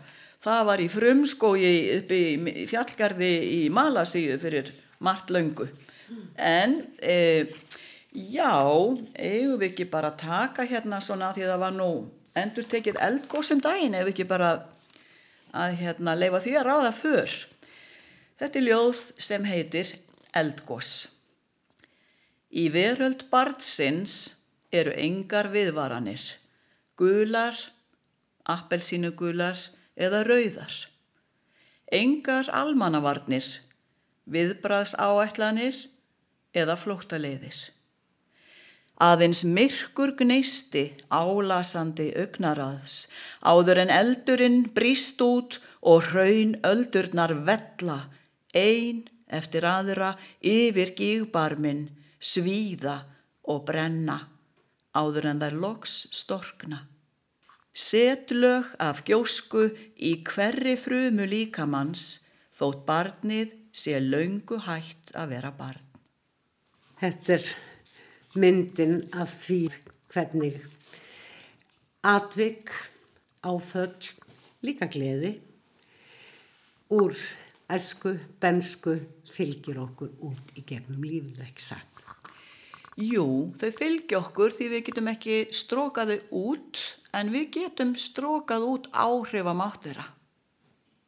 Það 0.43 0.65
var 0.71 0.81
í 0.83 0.89
frumskói 0.91 1.73
upp 1.99 2.11
í 2.11 2.23
fjallgarði 2.67 3.33
í 3.47 3.61
Malasíu 3.71 4.39
fyrir 4.41 4.73
margt 4.99 5.31
löngu. 5.31 5.69
En... 6.35 6.81
E, 6.99 7.45
Já, 8.13 8.53
eigum 9.17 9.57
við 9.57 9.71
ekki 9.71 9.85
bara 9.89 10.11
að 10.11 10.19
taka 10.21 10.65
hérna 10.69 10.99
svona 11.01 11.31
því 11.33 11.47
að 11.47 11.49
það 11.49 11.61
var 11.63 11.71
nú 11.73 11.87
endur 12.37 12.67
tekið 12.69 12.99
eldgóðsum 13.01 13.61
daginn 13.63 13.97
ef 13.97 14.11
ekki 14.11 14.27
bara 14.29 14.51
að 15.53 15.77
hérna 15.79 16.15
leifa 16.17 16.41
því 16.43 16.53
að 16.59 16.67
ráða 16.67 16.93
för. 16.97 17.33
Þetta 18.41 18.59
er 18.59 18.65
ljóð 18.67 19.01
sem 19.21 19.45
heitir 19.47 19.91
Eldgós. 20.33 20.93
Í 22.53 22.67
veröld 22.73 23.27
barnsins 23.33 24.43
eru 24.73 24.93
engar 24.97 25.49
viðvaranir, 25.53 26.21
gular, 26.97 27.57
appelsínugular 28.49 29.57
eða 29.95 30.23
rauðar. 30.27 30.73
Engar 31.93 32.49
almannavarnir, 32.53 33.45
viðbraðs 34.25 34.95
áætlanir 34.97 35.77
eða 36.53 36.77
flóttaleiðir. 36.77 37.72
Aðeins 39.03 39.41
myrkur 39.43 40.13
gneisti 40.15 40.83
álasandi 41.11 42.11
augnaraðs, 42.21 43.07
áður 43.43 43.81
en 43.83 43.91
eldurinn 43.91 44.61
bríst 44.75 45.19
út 45.25 45.57
og 45.81 46.11
hraun 46.11 46.53
öldurnar 46.63 47.33
vella, 47.47 47.97
ein 48.55 49.01
eftir 49.27 49.65
aðra 49.67 50.13
yfir 50.39 50.93
gígbarminn, 50.95 51.89
svíða 52.21 53.01
og 53.49 53.65
brenna, 53.67 54.19
áður 54.95 55.31
en 55.33 55.43
þær 55.43 55.59
loks 55.65 55.97
storkna. 56.15 56.85
Setlög 57.73 58.69
af 58.77 59.01
gjósku 59.07 59.65
í 59.97 60.13
hverri 60.29 60.77
frumu 60.77 61.25
líkamanns, 61.27 62.21
þótt 62.53 62.85
barnið 62.87 63.57
sé 63.73 63.97
laungu 63.99 64.61
hægt 64.69 65.11
að 65.17 65.33
vera 65.33 65.51
barn. 65.57 65.87
Þetta 67.01 67.39
er 67.39 67.47
myndin 68.39 69.01
af 69.13 69.31
því 69.43 69.59
hvernig 70.13 70.59
atvik, 72.03 72.69
áföll, 73.43 74.11
líka 74.63 74.87
gleði 74.91 75.35
úr 76.93 77.15
esku, 77.73 78.17
bensku 78.41 78.97
fylgir 79.33 79.79
okkur 79.81 80.11
út 80.27 80.53
í 80.59 80.63
gegnum 80.67 81.03
lífið 81.03 81.41
ekki 81.47 81.65
satt. 81.65 81.89
Jú, 82.93 83.53
þau 83.57 83.71
fylgja 83.73 84.19
okkur 84.19 84.53
því 84.53 84.67
við 84.69 84.83
getum 84.89 85.07
ekki 85.09 85.37
strókaðu 85.55 86.19
út 86.37 86.81
en 87.17 87.31
við 87.33 87.47
getum 87.55 87.95
strókað 87.97 88.67
út 88.67 88.89
áhrif 88.93 89.49
að 89.49 89.57
mátt 89.57 89.87
vera. 89.89 90.05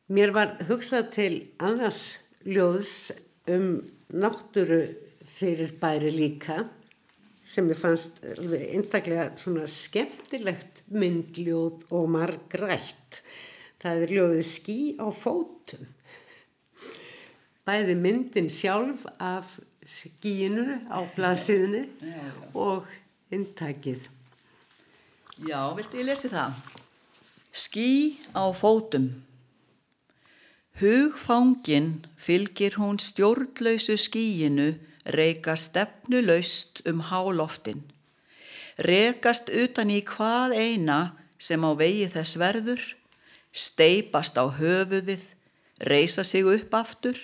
Mér 0.10 0.34
var 0.34 0.56
hugsað 0.66 1.12
til 1.14 1.34
annars 1.62 2.18
ljóðs 2.46 3.12
um 3.50 3.84
náttúru 4.14 4.82
fyrir 5.26 5.76
bæri 5.82 6.10
líka 6.14 6.64
sem 7.46 7.68
ég 7.70 7.78
fannst 7.78 8.24
einstaklega 8.26 9.30
svona 9.38 9.68
skemmtilegt 9.70 10.82
myndljóð 10.90 11.86
og 11.94 12.10
margrætt. 12.16 13.22
Það 13.82 14.02
er 14.06 14.14
ljóðið 14.18 14.48
skí 14.50 14.80
á 14.98 15.08
fótum. 15.14 15.86
Bæði 17.66 17.96
myndin 17.98 18.50
sjálf 18.54 19.06
af 19.22 19.60
skíinu 19.86 20.80
á 20.90 21.06
blasiðinu 21.14 21.86
og 22.58 22.90
intakið. 23.34 24.08
Já, 25.46 25.60
viltu 25.78 26.02
ég 26.02 26.10
lesi 26.10 26.32
það? 26.32 26.58
Skí 27.54 27.90
á 28.34 28.50
fótum. 28.58 29.12
Hugfangin 30.82 32.06
fylgir 32.20 32.76
hún 32.82 32.98
stjórnlausu 33.00 33.96
skíinu 34.02 34.74
reyka 35.06 35.56
stefnu 35.56 36.22
laust 36.26 36.82
um 36.90 37.02
háloftin, 37.06 37.84
rekast 38.82 39.52
utan 39.54 39.92
í 39.94 40.02
hvað 40.06 40.56
eina 40.58 41.00
sem 41.38 41.62
á 41.62 41.72
vegi 41.78 42.08
þess 42.12 42.40
verður, 42.42 42.82
steipast 43.52 44.38
á 44.42 44.46
höfuðið, 44.50 45.24
reysa 45.86 46.24
sig 46.24 46.48
upp 46.48 46.74
aftur, 46.74 47.18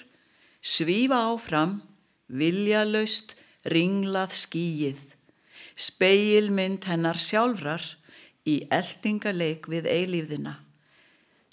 svífa 0.62 1.24
áfram, 1.32 1.80
vilja 2.28 2.84
laust, 2.86 3.36
ringlað 3.66 4.36
skýið, 4.38 5.02
speilmynd 5.76 6.86
hennar 6.90 7.20
sjálfrar 7.20 7.84
í 8.48 8.62
eldingaleik 8.74 9.68
við 9.70 9.90
eilífðina, 9.90 10.56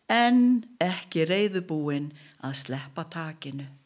en 0.08 0.62
ekki 0.80 1.26
reyðubúin 1.28 2.12
að 2.44 2.56
sleppa 2.62 3.04
takinu. 3.12 3.77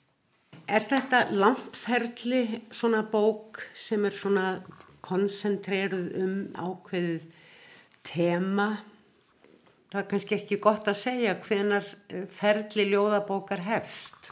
Er 0.72 0.84
þetta 0.88 1.26
landferðli 1.36 2.62
svona 2.72 3.02
bók 3.04 3.60
sem 3.76 4.06
er 4.08 4.14
svona 4.16 4.46
koncentreruð 5.04 6.06
um 6.16 6.36
ákveðið 6.56 7.26
tema? 8.08 8.68
Það 9.92 9.98
er 10.00 10.06
kannski 10.08 10.38
ekki 10.38 10.58
gott 10.64 10.88
að 10.88 10.96
segja 11.02 11.34
hvenar 11.44 11.84
eh, 12.08 12.24
ferðli 12.24 12.86
ljóðabókar 12.88 13.60
hefst. 13.66 14.30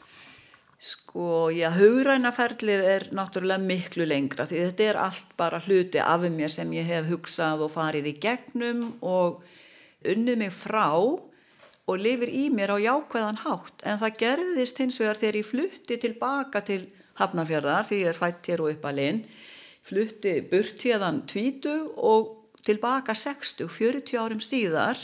Sko, 0.81 1.51
já, 1.53 1.67
hugrænaferðlið 1.77 2.87
er 2.89 3.09
náttúrulega 3.13 3.61
miklu 3.61 4.07
lengra 4.09 4.47
því 4.49 4.63
þetta 4.63 4.87
er 4.87 5.01
allt 5.03 5.35
bara 5.37 5.61
hluti 5.61 6.01
af 6.01 6.25
mér 6.33 6.55
sem 6.55 6.73
ég 6.73 6.89
hef 6.89 7.11
hugsað 7.11 7.67
og 7.67 7.75
farið 7.75 8.15
í 8.15 8.17
gegnum 8.23 8.87
og 9.05 9.43
unnið 10.09 10.41
mig 10.41 10.57
frá 10.57 10.89
og 11.91 12.03
lifir 12.03 12.31
í 12.31 12.47
mér 12.55 12.77
á 12.77 12.79
jákvæðan 12.79 13.43
hátt 13.43 13.85
en 13.85 13.99
það 14.01 14.19
gerðist 14.23 14.81
hins 14.83 15.01
vegar 15.01 15.19
þegar 15.19 15.41
ég 15.41 15.49
flutti 15.49 15.99
tilbaka 16.01 16.63
til 16.67 16.85
Hafnarfjörðar 17.21 17.89
því 17.89 18.03
ég 18.05 18.13
er 18.13 18.21
fætt 18.21 18.49
hér 18.49 18.63
og 18.65 18.73
upp 18.75 18.87
að 18.87 19.01
linn 19.01 19.25
flutti 19.91 20.37
burt 20.51 20.87
hérðan 20.87 21.25
20 21.29 21.91
og 21.97 22.31
tilbaka 22.65 23.17
60, 23.17 23.69
40 23.73 24.21
árum 24.21 24.43
síðar 24.45 25.01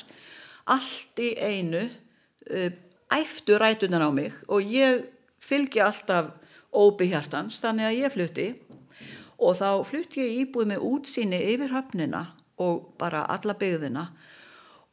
allt 0.70 1.22
í 1.22 1.32
einu 1.40 1.82
uh, 1.82 2.70
æftu 3.12 3.58
rætunar 3.58 4.06
á 4.06 4.10
mig 4.14 4.34
og 4.48 4.62
ég 4.62 5.06
fylgi 5.42 5.82
alltaf 5.82 6.32
óbi 6.76 7.08
hjartans 7.10 7.60
þannig 7.62 7.88
að 7.88 7.98
ég 8.00 8.14
flutti. 8.14 8.46
Og 9.36 9.56
þá 9.58 9.84
flutti 9.84 10.22
ég 10.22 10.38
íbúið 10.44 10.70
með 10.72 10.84
útsýni 10.88 11.40
yfir 11.52 11.74
höfnina 11.74 12.22
og 12.62 12.94
bara 13.00 13.26
alla 13.28 13.54
byggðina 13.58 14.06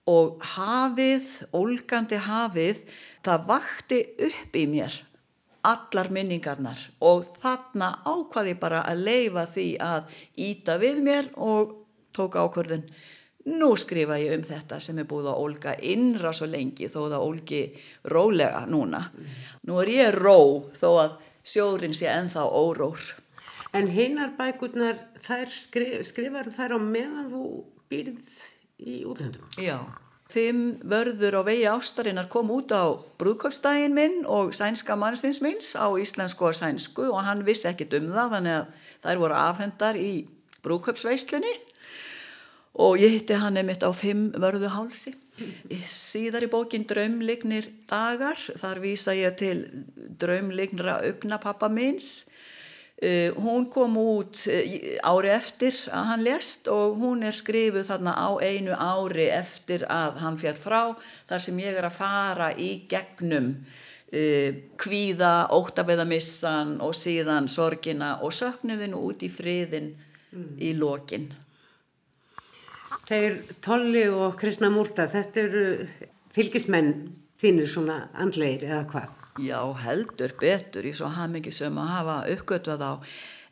og 0.10 0.44
hafið, 0.56 1.30
ólgandi 1.56 2.20
hafið, 2.20 2.84
það 3.24 3.50
vakti 3.50 4.04
upp 4.28 4.60
í 4.60 4.68
mér 4.68 5.02
allar 5.64 6.10
minningarnar 6.12 6.80
og 7.08 7.24
þarna 7.40 7.90
ákvaði 8.04 8.54
bara 8.60 8.84
að 8.90 9.04
leifa 9.08 9.46
því 9.48 9.68
að 9.84 10.16
íta 10.44 10.76
við 10.82 11.02
mér 11.06 11.30
og 11.40 11.78
tók 12.16 12.36
ákvörðun. 12.36 12.84
Nú 13.44 13.74
skrifa 13.76 14.16
ég 14.22 14.38
um 14.38 14.44
þetta 14.48 14.80
sem 14.84 15.00
er 15.02 15.08
búið 15.08 15.30
að 15.32 15.40
ólga 15.44 15.74
innra 15.84 16.32
svo 16.36 16.48
lengi 16.48 16.88
þó 16.92 17.00
það 17.12 17.26
ólgi 17.26 17.62
rólega 18.12 18.64
núna. 18.72 19.02
Nú 19.68 19.80
er 19.84 19.92
ég 19.92 20.16
ró 20.16 20.64
þó 20.80 20.90
að 21.02 21.18
sjórin 21.44 21.96
sé 21.96 22.08
enþá 22.12 22.46
órór. 22.48 23.04
En 23.76 23.90
hinnar 23.92 24.36
bækurnar, 24.38 25.00
þær 25.20 25.50
skrif, 25.52 26.04
skrifar 26.08 26.52
þær 26.54 26.78
á 26.78 26.80
meðan 26.80 27.32
þú 27.32 27.46
býrð 27.92 28.28
í 28.84 29.04
útlöndum? 29.08 29.46
Já. 29.62 29.80
Fimm 30.34 30.80
vörður 30.90 31.40
á 31.40 31.42
vegi 31.46 31.66
ástarinnar 31.70 32.30
kom 32.32 32.50
út 32.56 32.72
á 32.74 32.96
brúðkvöldstægin 33.22 33.94
minn 33.94 34.24
og 34.26 34.54
sænska 34.56 34.96
mannsins 34.98 35.42
minns 35.44 35.76
á 35.78 35.86
íslensku 35.94 36.48
og 36.50 36.56
sænsku 36.58 37.10
og 37.12 37.22
hann 37.28 37.44
vissi 37.46 37.68
ekkit 37.70 37.94
um 38.00 38.08
það 38.16 38.38
þannig 38.38 38.56
að 38.58 38.88
þær 39.04 39.22
voru 39.22 39.38
afhendar 39.38 40.00
í 40.00 40.14
brúðkvöldsveislunni 40.66 41.54
og 42.82 42.98
ég 42.98 43.20
hitti 43.20 43.38
hann 43.38 43.60
einmitt 43.60 43.86
á 43.86 43.92
fimm 43.94 44.32
vörðu 44.34 44.72
hálsi. 44.74 45.14
Síðar 45.90 46.46
í 46.46 46.50
bókin 46.50 46.86
Draumlignir 46.90 47.68
dagar, 47.90 48.38
þar 48.38 48.82
vísa 48.82 49.16
ég 49.18 49.34
til 49.38 49.66
Draumlignra 50.22 51.00
augnapappa 51.06 51.70
minns 51.74 52.30
Uh, 53.02 53.34
hún 53.42 53.66
kom 53.74 53.98
út 53.98 54.38
uh, 54.48 54.76
ári 55.10 55.32
eftir 55.34 55.74
að 55.92 56.04
hann 56.12 56.22
lest 56.24 56.68
og 56.72 57.00
hún 57.02 57.26
er 57.26 57.34
skrifuð 57.36 57.88
þarna 57.90 58.14
á 58.14 58.30
einu 58.38 58.76
ári 58.78 59.26
eftir 59.34 59.84
að 59.92 60.20
hann 60.22 60.38
fjall 60.40 60.54
frá 60.56 60.94
þar 61.28 61.42
sem 61.44 61.58
ég 61.60 61.80
er 61.80 61.88
að 61.90 61.98
fara 61.98 62.52
í 62.54 62.86
gegnum 62.88 63.50
uh, 63.58 64.52
kvíða, 64.80 65.34
óttabeðamissan 65.58 66.78
og 66.86 66.94
síðan 66.96 67.50
sorgina 67.52 68.20
og 68.22 68.36
söknuðinu 68.38 69.02
út 69.10 69.26
í 69.26 69.32
friðin 69.34 69.90
mm. 70.30 70.54
í 70.62 70.72
lokin. 70.78 71.28
Þeir 73.10 73.42
Tolli 73.66 74.06
og 74.14 74.38
Kristna 74.40 74.70
Múrta, 74.72 75.10
þetta 75.12 75.44
eru 75.44 75.66
fylgismenn 76.32 76.94
þínir 77.42 77.68
svona 77.68 78.04
andleir 78.14 78.64
eða 78.70 78.86
hvað? 78.94 79.23
Já, 79.42 79.62
heldur 79.82 80.36
betur 80.38 80.86
í 80.86 80.92
svo 80.94 81.08
hamingisum 81.10 81.80
að 81.82 81.88
hafa 81.90 82.18
uppgötvað 82.36 82.84
á. 82.86 82.94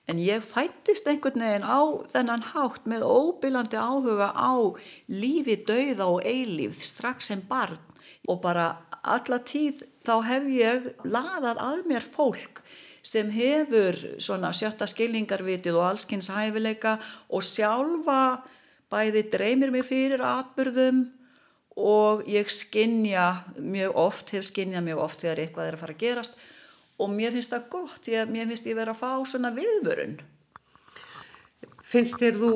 En 0.09 0.19
ég 0.21 0.43
fættist 0.45 1.07
einhvern 1.09 1.41
veginn 1.41 1.65
á 1.65 1.81
þennan 2.11 2.43
hátt 2.51 2.85
með 2.85 3.05
óbylandi 3.07 3.79
áhuga 3.81 4.29
á 4.37 4.53
lífi, 5.09 5.55
dauða 5.65 6.05
og 6.05 6.27
eilíf 6.27 6.77
strax 6.85 7.31
sem 7.31 7.41
barn 7.49 7.79
og 8.29 8.41
bara 8.43 8.67
alla 9.01 9.39
tíð 9.41 9.81
þá 10.05 10.13
hef 10.27 10.49
ég 10.53 10.89
laðað 11.01 11.61
að 11.65 11.81
mér 11.89 12.05
fólk 12.05 12.61
sem 13.01 13.31
hefur 13.33 13.97
svona 14.21 14.51
sjötta 14.53 14.85
skilningarvitið 14.89 15.79
og 15.79 15.87
allskynns 15.87 16.29
hæfileika 16.29 16.99
og 17.33 17.41
sjálfa 17.45 18.43
bæði 18.93 19.25
dreymir 19.33 19.73
mig 19.73 19.87
fyrir 19.87 20.21
atbyrðum 20.21 21.07
og 21.79 22.25
ég 22.27 22.49
skinnja 22.51 23.45
mjög 23.55 23.95
oft, 23.95 24.33
hef 24.35 24.43
skinnjað 24.49 24.87
mjög 24.89 25.03
oft 25.05 25.23
þegar 25.23 25.43
eitthvað 25.45 25.69
er 25.69 25.77
að 25.77 25.83
fara 25.85 25.95
að 25.95 26.03
gerast 26.03 26.41
og 27.01 27.09
mér 27.09 27.33
finnst 27.33 27.53
það 27.53 27.67
gott, 27.73 28.07
ég, 28.11 28.29
mér 28.29 28.49
finnst 28.51 28.67
ég 28.69 28.77
vera 28.77 28.93
að 28.93 29.01
fá 29.01 29.11
svona 29.25 29.51
viðvörun. 29.55 30.19
Finnst 31.91 32.19
þér 32.21 32.37
þú 32.39 32.55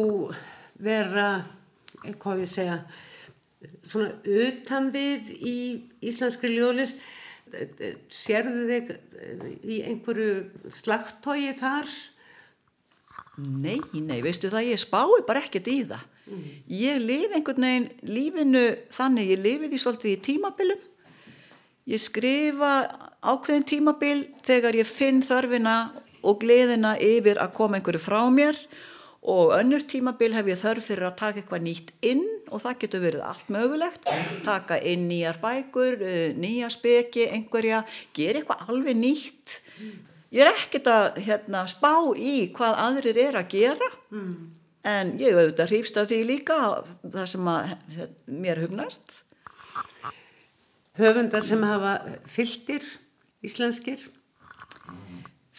vera, 0.85 1.29
hvað 2.21 2.43
ég 2.43 2.51
segja, 2.51 2.79
svona 3.81 4.11
utan 4.23 4.91
við 4.93 5.31
í 5.35 5.57
íslenskri 6.05 6.53
ljóðlist? 6.53 7.01
Sérðu 8.11 8.65
þig 8.69 8.91
í 9.63 9.79
einhverju 9.87 10.71
slagtói 10.75 11.53
þar? 11.57 11.89
Nei, 13.37 13.79
nei, 13.93 14.19
veistu 14.23 14.51
það, 14.51 14.69
ég 14.73 14.81
spái 14.81 15.23
bara 15.27 15.41
ekkert 15.43 15.69
í 15.71 15.79
það. 15.89 16.03
Mm. 16.25 16.45
Ég 16.73 17.01
lifi 17.03 17.37
einhvern 17.37 17.67
veginn 17.67 17.87
lífinu 18.09 18.63
þannig, 18.93 19.31
ég 19.35 19.43
lifi 19.43 19.69
því 19.69 19.81
svolítið 19.81 20.13
í 20.13 20.21
tímabilum. 20.25 20.81
Ég 21.85 22.01
skrifa 22.01 22.71
ákveðin 23.21 23.67
tímabil 23.69 24.17
þegar 24.45 24.77
ég 24.79 24.89
finn 24.89 25.21
þörfina 25.25 25.75
og 26.25 26.41
gleðina 26.41 26.95
yfir 26.97 27.37
að 27.41 27.53
koma 27.59 27.77
einhverju 27.77 28.01
frá 28.01 28.23
mér 28.33 28.57
og 29.25 29.53
önnur 29.57 29.85
tímabil 29.89 30.33
hef 30.33 30.49
ég 30.49 30.59
þörf 30.61 30.89
fyrir 30.89 31.07
að 31.07 31.19
taka 31.21 31.41
eitthvað 31.41 31.63
nýtt 31.65 31.93
inn 32.05 32.25
og 32.53 32.61
það 32.61 32.81
getur 32.81 33.05
verið 33.05 33.23
allt 33.25 33.53
mögulegt. 33.53 34.09
Taka 34.45 34.77
inn 34.81 35.05
nýjar 35.09 35.39
bækur, 35.41 36.01
eh, 36.01 36.33
nýja 36.33 36.69
speki, 36.73 37.29
einhverja, 37.37 37.85
gera 38.17 38.41
eitthvað 38.41 38.69
alveg 38.69 38.97
nýtt. 38.97 39.59
Ég 40.33 40.45
er 40.45 40.53
ekkert 40.53 40.89
að 40.89 41.21
hérna, 41.25 41.65
spá 41.69 41.93
í 42.17 42.49
hvað 42.53 42.77
aðrir 42.89 43.17
er 43.29 43.41
að 43.41 43.49
gera. 43.49 43.89
Mm 44.09 44.54
en 44.85 45.15
ég 45.21 45.37
auðvitað 45.37 45.71
hrýfst 45.71 45.97
af 46.01 46.09
því 46.11 46.19
líka 46.29 46.59
það 47.03 47.25
sem 47.31 47.49
að 47.51 47.73
mér 48.29 48.61
hugnast. 48.65 49.17
Höfundar 50.95 51.43
sem 51.43 51.63
hafa 51.65 51.97
fylgtir 52.29 52.85
íslenskir? 53.45 53.99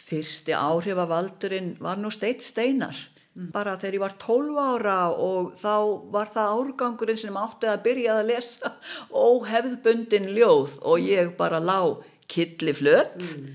Fyrsti 0.07 0.55
áhrifavaldurinn 0.57 1.75
var 1.83 1.99
nú 2.01 2.13
steitt 2.15 2.47
steinar. 2.47 2.97
Mm. 3.37 3.51
bara 3.53 3.75
þegar 3.77 3.97
ég 3.99 4.01
var 4.01 4.13
12 4.17 4.59
ára 4.65 4.93
og 5.21 5.49
þá 5.61 5.73
var 6.09 6.31
það 6.33 6.53
árgangurinn 6.57 7.19
sem 7.21 7.35
átti 7.37 7.69
að 7.69 7.83
byrja 7.85 8.15
að 8.17 8.29
lesa 8.31 8.71
óhefðbundin 9.13 10.31
ljóð 10.33 10.79
og 10.89 11.05
ég 11.05 11.35
bara 11.37 11.61
lág 11.61 12.01
killiflött 12.33 13.27
mm. 13.37 13.51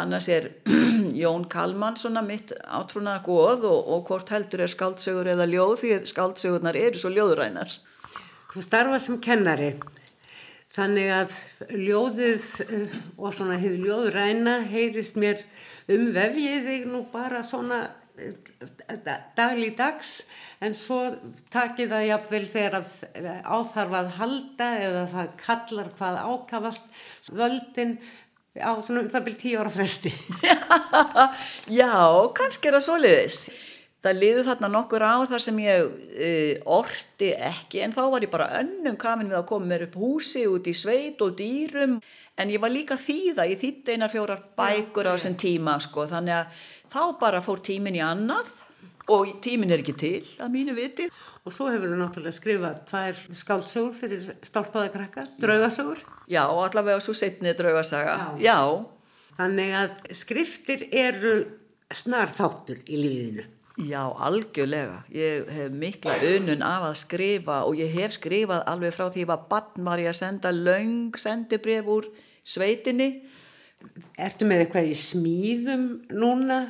Annars 0.00 0.30
er 0.32 0.46
Jón 1.16 1.48
Kalman 1.50 1.96
svona 2.00 2.22
mitt 2.26 2.52
átrúnaða 2.64 3.22
góð 3.26 3.66
og, 3.70 3.88
og 3.94 4.04
hvort 4.08 4.32
heldur 4.34 4.64
er 4.64 4.72
skáldsögur 4.72 5.32
eða 5.34 5.48
ljóð 5.50 5.74
því 5.82 5.96
skáldsögurnar 6.10 6.78
eru 6.78 7.00
svo 7.00 7.12
ljóðrænar. 7.14 7.74
Þú 8.52 8.64
starfa 8.66 9.00
sem 9.00 9.20
kennari 9.24 9.72
þannig 10.76 11.10
að 11.12 11.34
ljóðið 11.76 12.44
eh, 12.66 12.94
og 13.18 13.34
svona 13.36 13.58
hefur 13.60 13.82
ljóðræna 13.86 14.60
heyrist 14.70 15.18
mér 15.20 15.42
um 15.92 16.08
vefjið 16.14 16.68
þig 16.68 16.86
nú 16.88 17.02
bara 17.12 17.42
svona 17.44 17.82
eh, 18.16 18.32
dagligdags 19.36 20.22
en 20.62 20.76
svo 20.78 21.00
takir 21.52 21.90
það 21.90 22.06
jafnvel 22.06 22.42
þegar 22.52 22.76
áþarf 23.42 23.96
að 23.98 24.10
halda 24.20 24.68
eða 24.86 25.04
það 25.12 25.32
kallar 25.42 25.92
hvað 25.98 26.20
ákavast 26.22 26.90
völdin 27.34 27.96
á 28.60 28.72
svona 28.84 29.04
um 29.04 29.12
það 29.12 29.28
byrjum 29.28 29.42
tíu 29.44 29.60
ára 29.60 29.72
fresti. 29.72 30.12
Já, 31.80 31.92
kannski 32.36 32.68
er 32.68 32.78
það 32.78 32.88
soliðis 32.88 33.44
það 34.02 34.18
liður 34.18 34.48
þarna 34.48 34.70
nokkur 34.72 35.04
ár 35.06 35.28
þar 35.30 35.42
sem 35.44 35.58
ég 35.62 35.84
uh, 35.86 36.72
orti 36.78 37.30
ekki 37.36 37.84
en 37.84 37.94
þá 37.94 38.02
var 38.10 38.26
ég 38.26 38.32
bara 38.32 38.50
önnum 38.58 38.98
kamin 39.00 39.30
við 39.30 39.38
að 39.38 39.48
koma 39.52 39.70
mér 39.70 39.86
upp 39.86 39.98
húsi 40.00 40.42
út 40.50 40.66
í 40.66 40.74
sveit 40.76 41.22
og 41.22 41.36
dýrum. 41.38 42.00
En 42.40 42.50
ég 42.50 42.62
var 42.62 42.72
líka 42.72 42.96
þýða 42.98 43.46
ég 43.50 43.60
þýtti 43.60 43.94
einar 43.94 44.10
fjórar 44.10 44.42
bækur 44.58 45.12
á 45.12 45.14
þessum 45.14 45.36
tíma 45.38 45.76
sko, 45.84 46.08
þannig 46.10 46.38
að 46.40 46.62
þá 46.92 47.02
bara 47.20 47.42
fór 47.44 47.62
tímin 47.62 47.98
í 47.98 48.02
annað 48.02 48.50
og 49.12 49.36
tímin 49.44 49.74
er 49.74 49.82
ekki 49.82 49.94
til 49.98 50.18
að 50.40 50.52
mínu 50.54 50.74
viti 50.76 51.08
Og 51.42 51.50
svo 51.50 51.66
hefur 51.72 51.90
þið 51.90 51.98
náttúrulega 51.98 52.36
skrifað 52.36 52.82
tvær 52.86 53.22
skáldsögur 53.40 53.94
fyrir 53.98 54.26
stálpaða 54.46 54.92
krakka, 54.94 55.24
draugasögur. 55.42 56.02
Já, 56.30 56.44
allavega 56.46 57.00
svo 57.02 57.14
setni 57.18 57.54
draugasaga. 57.58 58.14
Já. 58.38 58.52
Já. 58.52 58.58
Þannig 59.40 59.72
að 59.74 59.96
skriftir 60.14 60.84
eru 60.92 61.32
snar 61.92 62.30
þáttur 62.30 62.78
í 62.86 63.00
lífiðinu. 63.00 63.48
Já, 63.80 64.02
algjörlega. 64.20 64.98
Ég 65.16 65.48
hef 65.50 65.72
mikla 65.72 66.14
önun 66.28 66.62
af 66.62 66.84
að 66.90 66.98
skrifa 67.00 67.62
og 67.66 67.80
ég 67.80 67.90
hef 67.96 68.14
skrifað 68.18 68.66
alveg 68.68 68.92
frá 68.94 69.06
því 69.10 69.24
að 69.26 69.46
bann 69.48 69.86
var 69.88 70.02
ég 70.02 70.12
að 70.12 70.18
senda 70.20 70.52
laung 70.52 71.16
sendibref 71.18 71.88
úr 71.90 72.10
sveitinni. 72.44 73.08
Ertu 74.20 74.46
með 74.46 74.66
eitthvað 74.66 74.92
í 74.92 74.94
smíðum 75.00 75.88
núna? 76.12 76.60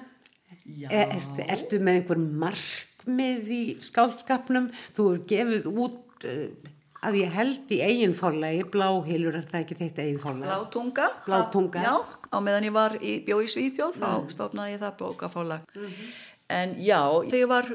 Já. 0.63 0.89
Ertu, 1.03 1.43
ertu 1.45 1.83
með 1.83 1.99
einhver 1.99 2.23
marg 2.23 2.65
markmið 3.03 3.51
í 3.51 3.63
skáldskapnum 3.83 4.71
þú 4.95 5.07
hefur 5.13 5.27
gefið 5.29 5.67
út 5.73 6.27
uh, 6.27 6.71
að 7.03 7.19
ég 7.19 7.33
held 7.35 7.73
í 7.75 7.81
eigin 7.83 8.15
fórlegi, 8.15 8.65
bláhilur 8.71 9.37
er 9.37 9.47
það 9.49 9.61
ekki 9.61 9.79
þitt 9.81 9.99
eigin 9.99 10.21
fórlegi? 10.23 10.47
Blátunga. 10.47 11.09
Blátunga. 11.27 11.83
Já, 11.83 11.97
á 12.31 12.37
meðan 12.39 12.69
ég 12.69 12.75
var 12.75 12.97
í 13.03 13.19
bjói 13.27 13.49
Svíþjóð, 13.51 13.99
þá 13.99 14.11
mm. 14.13 14.29
stofnaði 14.31 14.77
ég 14.77 14.83
það 14.83 14.99
bókafórlag. 15.01 15.65
Mm 15.75 15.87
-hmm. 15.87 16.13
En 16.53 16.75
já, 16.79 17.03
þegar 17.31 17.41
ég 17.41 17.49
var 17.49 17.67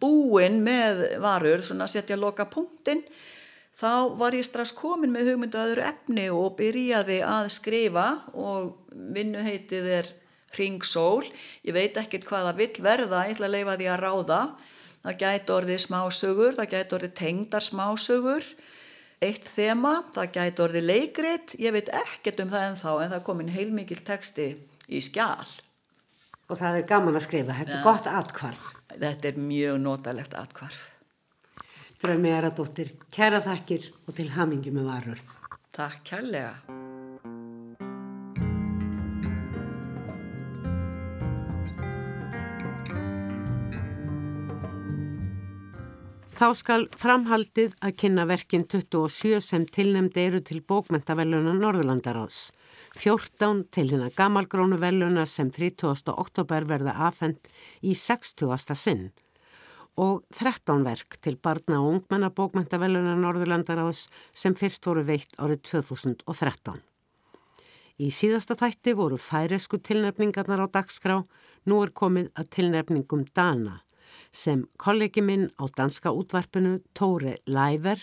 búinn 0.00 0.62
með 0.64 1.20
varur, 1.20 1.62
svona 1.62 1.84
að 1.84 1.92
setja 1.94 2.16
loka 2.16 2.44
punktinn, 2.44 3.04
þá 3.76 4.16
var 4.18 4.34
ég 4.34 4.44
strax 4.44 4.72
komin 4.72 5.12
með 5.12 5.30
hugmyndu 5.30 5.58
aður 5.58 5.84
efni 5.84 6.30
og 6.30 6.56
byrjaði 6.56 7.20
að 7.22 7.48
skrifa 7.48 8.24
og 8.34 8.74
vinnuheitið 8.90 9.86
er 9.86 10.14
Ringsól. 10.58 11.28
Ég 11.66 11.76
veit 11.76 11.96
ekkert 12.00 12.26
hvað 12.28 12.50
það 12.50 12.60
vill 12.64 12.84
verða, 12.88 13.24
ég 13.28 13.36
ætla 13.36 13.50
að 13.50 13.56
leifa 13.56 13.78
því 13.78 13.90
að 13.90 14.04
ráða 14.04 14.42
það 15.04 15.16
gæti 15.22 15.54
orðið 15.54 15.80
smásögur, 15.84 16.58
það 16.58 16.70
gæti 16.74 16.96
orðið 16.98 17.16
tengdar 17.20 17.64
smásögur, 17.64 18.50
eitt 19.24 19.48
þema, 19.48 19.94
það 20.14 20.30
gæti 20.36 20.64
orðið 20.66 20.86
leikrit, 20.90 21.56
ég 21.60 21.74
veit 21.76 21.90
ekkert 22.02 22.44
um 22.44 22.52
það 22.52 22.68
ennþá 22.68 22.94
en 22.94 23.12
það 23.12 23.18
er 23.18 23.26
komin 23.26 23.52
heilmikil 23.54 24.00
texti 24.04 24.48
í 24.88 25.02
skjál. 25.04 25.48
Og 26.50 26.58
það 26.58 26.80
er 26.80 26.88
gaman 26.88 27.18
að 27.18 27.26
skrifa, 27.28 27.56
þetta 27.60 27.76
er 27.76 27.78
ja. 27.78 27.84
gott 27.86 28.08
atkvarf. 28.10 28.72
Þetta 28.90 29.30
er 29.30 29.38
mjög 29.38 29.78
notalegt 29.84 30.34
atkvarf. 30.34 30.88
Drömi 32.00 32.32
er 32.32 32.48
að 32.48 32.58
dóttir, 32.62 32.94
kæra 33.12 33.42
þakkir 33.44 33.90
og 34.08 34.16
til 34.16 34.30
hamingi 34.34 34.74
með 34.74 34.90
varurð. 34.90 35.34
Takk 35.76 36.02
kærlega. 36.10 36.79
Þá 46.40 46.54
skal 46.56 46.86
framhaldið 46.96 47.74
að 47.84 47.96
kynna 48.00 48.22
verkin 48.24 48.62
27 48.64 49.42
sem 49.44 49.64
tilnemdi 49.68 50.22
eru 50.24 50.38
til 50.40 50.62
bókmentavellunar 50.64 51.58
Norðurlandaráðs. 51.58 52.38
14 52.96 53.66
til 53.76 53.90
hérna 53.90 54.08
gamalgrónu 54.16 54.78
vellunar 54.80 55.28
sem 55.28 55.50
30. 55.52 56.14
oktober 56.14 56.64
verða 56.70 56.94
afhengt 57.10 57.50
í 57.84 57.92
60. 57.92 58.72
sinn 58.72 59.10
og 60.00 60.22
13 60.38 60.80
verk 60.86 61.18
til 61.20 61.36
barna 61.36 61.82
og 61.82 61.90
ungmenna 61.98 62.32
bókmentavellunar 62.32 63.20
Norðurlandaráðs 63.20 64.06
sem 64.32 64.56
fyrst 64.56 64.88
voru 64.88 65.04
veitt 65.12 65.36
árið 65.36 65.60
2013. 65.74 66.80
Í 68.00 68.08
síðasta 68.08 68.56
þætti 68.56 68.96
voru 68.96 69.20
færesku 69.20 69.76
tilnefningarnar 69.76 70.64
á 70.64 70.72
dagskrá, 70.72 71.20
nú 71.68 71.84
er 71.84 71.92
komið 71.92 72.32
að 72.32 72.52
tilnefningum 72.56 73.28
Dana 73.36 73.82
sem 74.32 74.66
kollegi 74.78 75.22
minn 75.24 75.48
á 75.60 75.68
danska 75.76 76.12
útvarpinu 76.12 76.78
Tóri 76.96 77.36
Læver 77.46 78.02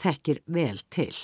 þekkir 0.00 0.42
vel 0.46 0.82
til. 0.90 1.14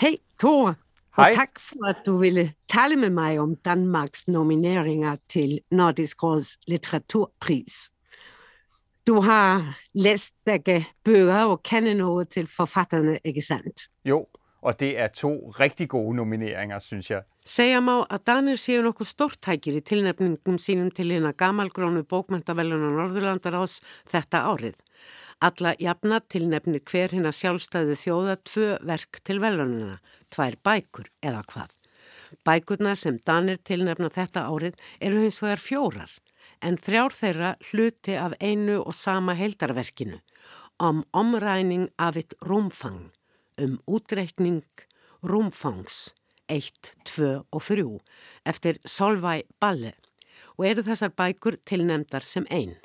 Hej 0.00 0.18
Tóri 0.40 0.74
og 1.12 1.34
takk 1.36 1.60
for 1.60 1.90
at 1.90 2.06
du 2.06 2.16
ville 2.16 2.54
tale 2.72 2.96
med 2.96 3.10
mig 3.12 3.40
om 3.40 3.56
Danmarks 3.64 4.28
nomineringer 4.28 5.18
til 5.28 5.58
Nordisk 5.70 6.22
Råds 6.22 6.56
litteraturpris. 6.66 7.90
Du 9.06 9.20
har 9.20 9.78
læst 9.92 10.34
begge 10.44 10.86
bøger 11.04 11.44
og 11.44 11.62
kender 11.62 11.94
noget 11.94 12.28
til 12.28 12.46
forfatterne, 12.46 13.18
ikke 13.24 13.42
sandt? 13.42 13.90
Jo, 14.04 14.26
og 14.62 14.78
det 14.78 14.92
er 14.98 15.10
to 15.10 15.32
rigtig 15.58 15.88
gode 15.88 16.16
nomineringer, 16.16 16.78
synes 16.78 17.10
jeg. 17.10 17.26
Segja 17.44 17.80
má 17.82 18.04
að 18.06 18.24
Danir 18.28 18.60
séu 18.60 18.82
nokkuð 18.84 19.10
stórtækir 19.10 19.80
í 19.80 19.82
tilnefningum 19.82 20.58
sínum 20.62 20.92
til 20.94 21.10
hérna 21.10 21.32
gamalgrónu 21.34 22.04
bókmæntavellunar 22.06 22.94
Norðurlandar 22.94 23.58
ás 23.58 23.80
þetta 24.10 24.44
árið. 24.52 24.78
Alla 25.42 25.74
jafna 25.82 26.20
tilnefnir 26.30 26.84
hver 26.86 27.10
hérna 27.10 27.32
sjálfstæði 27.34 27.98
þjóða 27.98 28.36
tvö 28.46 28.68
verk 28.86 29.18
til 29.26 29.40
velununa, 29.42 29.96
tvær 30.30 30.58
bækur 30.62 31.10
eða 31.26 31.42
hvað. 31.50 31.72
Bækurna 32.46 32.94
sem 32.96 33.18
Danir 33.26 33.58
tilnefna 33.58 34.12
þetta 34.14 34.46
árið 34.46 34.78
eru 35.00 35.24
hins 35.24 35.40
vegar 35.42 35.62
fjórar, 35.62 36.12
en 36.62 36.78
þrjár 36.78 37.18
þeirra 37.18 37.56
hluti 37.72 38.14
af 38.14 38.38
einu 38.38 38.78
og 38.84 38.94
sama 38.94 39.34
heildarverkinu 39.34 40.22
om 40.82 41.02
omræning 41.12 41.90
af 41.98 42.16
eitt 42.18 42.38
rúmfang 42.46 43.10
um 43.60 43.78
útreikning 43.86 44.64
rúmfangs 45.22 46.12
1, 46.48 46.94
2 47.04 47.32
og 47.52 47.62
3 47.62 47.84
eftir 48.46 48.78
Solvæ 48.84 49.42
Balle 49.60 49.94
og 50.58 50.66
eru 50.68 50.84
þessar 50.86 51.12
bækur 51.16 51.58
tilnemdar 51.64 52.24
sem 52.26 52.46
einn. 52.50 52.76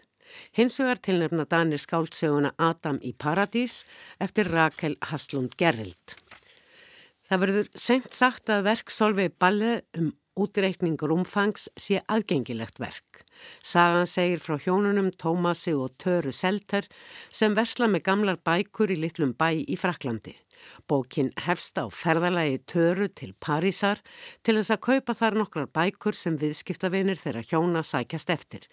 Hins 0.51 0.77
vegar 0.79 0.99
tilnefna 1.03 1.45
Danir 1.49 1.81
skáldsöguna 1.81 2.53
Adam 2.57 2.99
í 3.01 3.13
Paradís 3.13 3.83
eftir 4.19 4.51
Rakel 4.51 4.97
Haslund 5.09 5.55
Gerrild. 5.57 6.15
Það 7.27 7.41
verður 7.43 7.69
senkt 7.75 8.15
sagt 8.15 8.49
að 8.51 8.67
verk 8.69 8.91
Solveig 8.93 9.35
Balle 9.39 9.81
um 9.97 10.13
útreikningur 10.37 11.11
umfangs 11.15 11.67
sé 11.79 12.03
aðgengilegt 12.07 12.79
verk. 12.79 13.23
Sagan 13.61 14.09
segir 14.09 14.41
frá 14.43 14.57
hjónunum 14.61 15.11
Tómasi 15.15 15.75
og 15.77 15.97
Töru 16.01 16.31
Selter 16.31 16.89
sem 17.29 17.55
versla 17.57 17.87
með 17.91 18.05
gamlar 18.09 18.41
bækur 18.43 18.93
í 18.93 18.99
litlum 19.01 19.33
bæ 19.37 19.49
í 19.67 19.77
Fraklandi. 19.79 20.35
Bókin 20.87 21.31
hefst 21.45 21.77
á 21.81 21.85
ferðalagi 21.91 22.59
Töru 22.69 23.07
til 23.11 23.33
Parísar 23.43 24.01
til 24.45 24.57
þess 24.57 24.73
að 24.75 24.83
kaupa 24.87 25.15
þar 25.19 25.37
nokkrar 25.41 25.69
bækur 25.73 26.17
sem 26.17 26.37
viðskiptavinir 26.39 27.19
þeirra 27.19 27.43
hjóna 27.49 27.83
sækjast 27.85 28.31
eftir. 28.33 28.67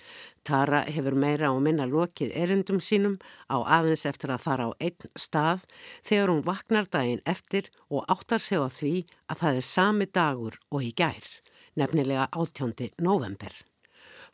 Tara 0.46 0.84
hefur 0.88 1.16
meira 1.18 1.50
á 1.50 1.54
minna 1.58 1.86
lokið 1.90 2.34
erindum 2.44 2.80
sínum 2.80 3.18
á 3.50 3.60
aðeins 3.78 4.06
eftir 4.10 4.34
að 4.34 4.44
fara 4.46 4.70
á 4.70 4.72
einn 4.78 5.12
stað 5.18 5.66
þegar 6.06 6.32
hún 6.32 6.46
vaknar 6.46 6.90
daginn 6.90 7.24
eftir 7.26 7.70
og 7.90 8.06
áttar 8.08 8.42
sig 8.42 8.60
á 8.60 8.68
því 8.68 8.94
að 9.28 9.44
það 9.44 9.60
er 9.60 9.68
sami 9.74 10.06
dagur 10.06 10.58
og 10.70 10.82
í 10.82 10.92
gær, 10.96 11.30
nefnilega 11.78 12.28
18. 12.32 12.94
november. 13.02 13.52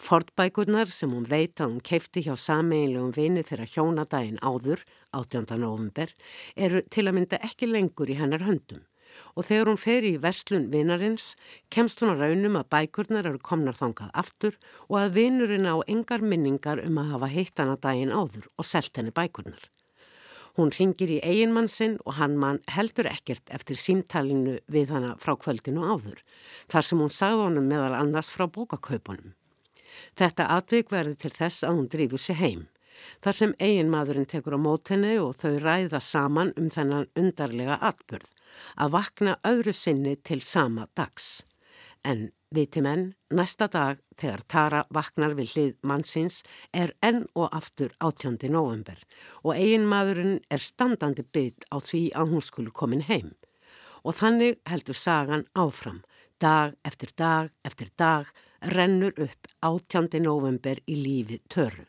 Fortbækurnar 0.01 0.89
sem 0.89 1.11
hún 1.13 1.27
veit 1.29 1.61
að 1.61 1.75
hún 1.75 1.83
keifti 1.85 2.23
hjá 2.25 2.33
sameinlegum 2.41 3.11
vini 3.13 3.43
þeirra 3.45 3.67
hjónadaginn 3.69 4.39
áður, 4.41 4.81
18. 5.13 5.59
november, 5.61 6.15
eru 6.57 6.81
til 6.89 7.05
að 7.05 7.17
mynda 7.19 7.41
ekki 7.45 7.69
lengur 7.69 8.09
í 8.09 8.17
hennar 8.17 8.47
höndum. 8.47 8.87
Og 9.37 9.45
þegar 9.45 9.69
hún 9.69 9.81
fer 9.83 10.07
í 10.09 10.15
verslun 10.23 10.71
vinarins, 10.73 11.35
kemst 11.69 12.01
hún 12.01 12.15
að 12.15 12.23
raunum 12.25 12.57
að 12.57 12.71
bækurnar 12.73 13.29
eru 13.29 13.43
komnar 13.45 13.77
þangað 13.77 14.15
aftur 14.23 14.57
og 14.89 14.97
að 15.03 15.19
vinurinn 15.19 15.69
á 15.69 15.77
engar 15.85 16.25
minningar 16.25 16.81
um 16.81 16.97
að 17.03 17.13
hafa 17.15 17.31
heitt 17.35 17.61
hana 17.61 17.77
daginn 17.77 18.15
áður 18.15 18.49
og 18.57 18.69
selt 18.71 18.97
henni 18.97 19.13
bækurnar. 19.13 19.69
Hún 20.57 20.73
ringir 20.75 21.13
í 21.13 21.21
eiginmann 21.21 21.69
sinn 21.69 21.99
og 22.07 22.17
hann 22.17 22.39
mann 22.41 22.63
heldur 22.73 23.11
ekkert 23.11 23.53
eftir 23.53 23.77
símtalinu 23.77 24.57
við 24.67 24.97
hana 24.97 25.13
frá 25.21 25.37
kvöldinu 25.37 25.85
áður, 25.85 26.25
þar 26.73 26.89
sem 26.89 27.05
hún 27.05 27.13
sagði 27.13 27.51
honum 27.51 27.69
meðal 27.69 27.99
annars 28.01 28.33
frá 28.33 28.49
bókakaupunum. 28.49 29.37
Þetta 30.19 30.49
atvik 30.57 30.91
verður 30.93 31.19
til 31.25 31.33
þess 31.37 31.65
að 31.67 31.77
hún 31.79 31.89
drífur 31.93 32.23
sér 32.23 32.41
heim. 32.41 32.67
Þar 33.25 33.37
sem 33.37 33.55
eigin 33.59 33.93
maðurinn 33.93 34.29
tekur 34.29 34.57
á 34.57 34.61
mótenni 34.61 35.15
og 35.21 35.37
þau 35.41 35.57
ræða 35.63 36.01
saman 36.05 36.53
um 36.61 36.69
þennan 36.73 37.09
undarlega 37.17 37.79
atbyrð 37.91 38.29
að 38.77 38.93
vakna 38.97 39.39
öðru 39.47 39.73
sinni 39.77 40.17
til 40.17 40.43
sama 40.45 40.87
dags. 40.99 41.41
En 42.05 42.31
viti 42.51 42.81
menn, 42.83 43.13
næsta 43.31 43.69
dag 43.71 44.01
þegar 44.19 44.43
Tara 44.49 44.81
vaknar 44.91 45.37
við 45.39 45.53
hlið 45.55 45.75
mannsins 45.87 46.41
er 46.73 46.95
enn 47.05 47.27
og 47.35 47.53
aftur 47.57 47.93
18. 48.01 48.39
november 48.51 48.99
og 49.45 49.55
eigin 49.55 49.89
maðurinn 49.89 50.41
er 50.51 50.65
standandi 50.65 51.25
bytt 51.25 51.69
á 51.71 51.77
því 51.79 52.03
að 52.17 52.35
hún 52.35 52.45
skulu 52.45 52.73
komin 52.73 53.07
heim. 53.09 53.35
Og 54.03 54.17
þannig 54.17 54.57
heldur 54.65 54.97
sagan 54.97 55.45
áfram, 55.53 56.01
dag 56.41 56.75
eftir 56.85 57.11
dag 57.17 57.51
eftir 57.65 57.91
dag 57.99 58.29
rennur 58.61 59.13
upp 59.21 59.49
18. 59.61 60.21
november 60.25 60.81
í 60.89 60.97
lífið 60.97 61.43
törru. 61.53 61.87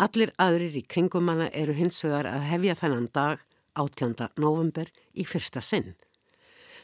Allir 0.00 0.32
aðrir 0.40 0.76
í 0.80 0.82
kringumanna 0.82 1.50
eru 1.52 1.74
hins 1.76 2.00
vegar 2.04 2.28
að 2.30 2.46
hefja 2.50 2.76
þennan 2.80 3.08
dag 3.14 3.42
18. 3.78 4.30
november 4.40 4.88
í 5.12 5.26
fyrsta 5.28 5.60
sinn. 5.60 5.94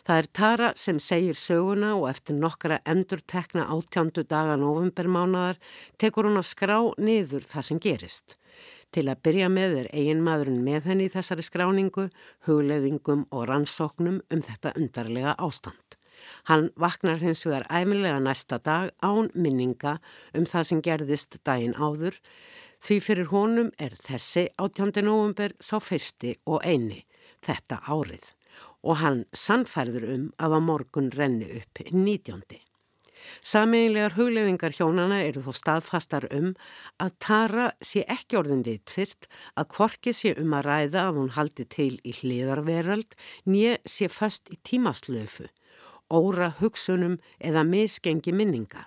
Það 0.07 0.21
er 0.21 0.29
Tara 0.39 0.69
sem 0.79 0.99
segir 1.03 1.35
söguna 1.35 1.95
og 1.97 2.07
eftir 2.13 2.37
nokkara 2.39 2.79
endur 2.87 3.25
tekna 3.27 3.65
18. 3.75 4.13
daga 4.29 4.55
novembermánadar 4.61 5.59
tekur 5.99 6.29
hún 6.29 6.39
að 6.39 6.51
skrá 6.53 6.77
niður 7.01 7.49
það 7.49 7.69
sem 7.71 7.81
gerist. 7.83 8.37
Til 8.95 9.09
að 9.11 9.25
byrja 9.27 9.49
með 9.51 9.81
er 9.81 9.91
eigin 9.93 10.23
maðurinn 10.23 10.63
með 10.63 10.93
henni 10.93 11.09
í 11.09 11.13
þessari 11.17 11.43
skráningu, 11.43 12.07
hugleðingum 12.47 13.27
og 13.33 13.49
rannsóknum 13.51 14.23
um 14.23 14.47
þetta 14.47 14.77
undarlega 14.79 15.35
ástand. 15.43 15.86
Hann 16.51 16.71
vaknar 16.77 17.21
hins 17.23 17.45
vegar 17.47 17.67
æmilega 17.71 18.21
næsta 18.23 18.59
dag 18.59 18.93
án 19.03 19.31
minninga 19.35 19.99
um 20.35 20.47
það 20.47 20.69
sem 20.71 20.83
gerðist 20.83 21.41
daginn 21.45 21.77
áður 21.77 22.21
því 22.85 23.01
fyrir 23.03 23.31
honum 23.33 23.73
er 23.79 23.97
þessi 24.03 24.49
18. 24.57 25.03
november 25.07 25.57
sá 25.61 25.79
fyrsti 25.83 26.37
og 26.47 26.65
eini 26.65 27.03
þetta 27.47 27.81
árið 27.87 28.31
og 28.87 29.01
hann 29.03 29.25
sannfærður 29.35 30.07
um 30.15 30.31
að 30.39 30.57
á 30.57 30.61
morgun 30.63 31.11
renni 31.15 31.49
upp 31.59 31.83
19. 31.91 32.63
Sameinlegar 33.43 34.15
huglefingar 34.15 34.75
hjónana 34.77 35.19
eru 35.27 35.43
þó 35.43 35.53
staðfastar 35.59 36.29
um 36.35 36.53
að 37.03 37.15
Tara 37.23 37.67
sé 37.83 38.05
ekki 38.13 38.39
orðindið 38.41 38.85
tvirt 38.87 39.29
að 39.59 39.71
kvorki 39.75 40.15
sé 40.15 40.35
um 40.39 40.55
að 40.55 40.69
ræða 40.69 41.07
að 41.09 41.21
hún 41.21 41.33
haldi 41.35 41.67
til 41.77 41.93
í 42.07 42.15
hliðarverald 42.21 43.17
nýje 43.51 43.79
sé 43.97 44.11
föst 44.13 44.53
í 44.55 44.61
tímaslöfu, 44.69 45.49
óra 46.11 46.53
hugsunum 46.61 47.19
eða 47.41 47.65
misgengi 47.65 48.33
minninga. 48.33 48.87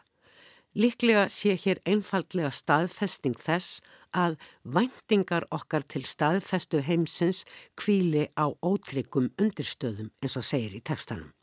Líklega 0.76 1.26
sé 1.34 1.56
hér 1.58 1.82
einfaldlega 1.86 2.52
staðfesting 2.54 3.40
þess 3.42 3.82
að 4.14 4.38
væntingar 4.64 5.48
okkar 5.54 5.84
til 5.90 6.04
staðfestu 6.06 6.84
heimsins 6.86 7.42
kvíli 7.76 8.30
á 8.38 8.54
ótryggum 8.62 9.32
undirstöðum 9.42 10.12
eins 10.22 10.38
og 10.38 10.46
segir 10.46 10.78
í 10.78 10.82
tekstanum. 10.86 11.34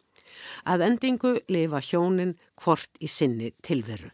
Að 0.69 0.85
endingu 0.87 1.33
lifa 1.49 1.81
hjónin 1.81 2.37
hvort 2.61 3.01
í 3.01 3.09
sinni 3.09 3.53
tilveru. 3.67 4.11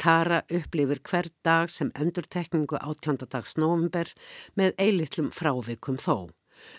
Tara 0.00 0.42
upplifir 0.48 1.02
hver 1.04 1.30
dag 1.44 1.70
sem 1.70 1.92
endurtekningu 1.94 2.80
átjóndadags 2.80 3.56
november 3.60 4.12
með 4.56 4.74
eilitlum 4.82 5.30
frávikum 5.30 6.00
þó. 6.00 6.30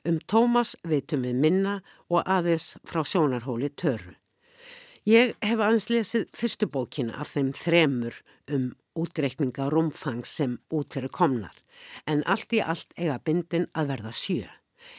Um 0.03 0.17
Tómas 0.25 0.75
veitum 0.83 1.25
við 1.27 1.41
minna 1.43 1.81
og 2.09 2.23
aðeins 2.25 2.75
frá 2.83 3.03
sjónarhóli 3.05 3.69
Töru. 3.69 4.17
Ég 5.07 5.37
hef 5.39 5.61
aðeins 5.63 5.85
lesið 5.87 6.23
fyrstu 6.35 6.67
bókina 6.67 7.13
af 7.15 7.29
þeim 7.31 7.53
þremur 7.55 8.15
um 8.51 8.63
útreikninga 8.99 9.69
rúmfang 9.71 10.25
sem 10.27 10.57
út 10.67 10.97
eru 10.99 11.07
komnar, 11.07 11.53
en 12.11 12.25
allt 12.27 12.51
í 12.51 12.59
allt 12.59 12.91
eiga 12.99 13.15
bindin 13.23 13.69
að 13.71 13.93
verða 13.93 14.11
sjö. 14.11 14.49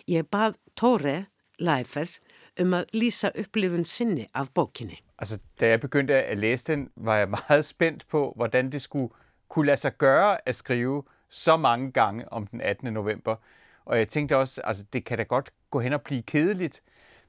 Ég 0.08 0.24
bað 0.32 0.56
Tóre, 0.80 1.26
Læfer, 1.60 2.08
um 2.56 2.78
að 2.78 2.96
lýsa 2.96 3.34
upplifun 3.36 3.84
sinni 3.84 4.24
af 4.32 4.48
bókinni. 4.56 5.02
Altså, 5.18 5.42
da 5.60 5.74
jeg 5.74 5.84
begyndte 5.84 6.22
at 6.22 6.38
læse 6.38 6.72
den, 6.72 6.88
var 6.96 7.18
jeg 7.18 7.30
meget 7.36 7.64
spændt 7.64 8.08
på, 8.08 8.32
hvordan 8.36 8.72
det 8.72 8.82
skulle 8.82 9.12
kunne 9.48 9.66
lade 9.66 9.76
sig 9.76 9.98
gøre 9.98 10.48
at 10.48 10.56
skrive 10.56 11.02
så 11.28 11.56
mange 11.56 11.92
gange 11.92 12.32
om 12.32 12.46
den 12.46 12.60
18. 12.60 12.92
november. 12.92 13.36
Og 13.84 13.98
jeg 13.98 14.08
tænkte 14.08 14.36
også, 14.36 14.60
altså 14.64 14.84
det 14.92 15.04
kan 15.04 15.18
da 15.18 15.24
godt 15.24 15.50
gå 15.70 15.80
hen 15.80 15.92
og 15.92 16.02
blive 16.02 16.22
kedeligt, 16.22 16.82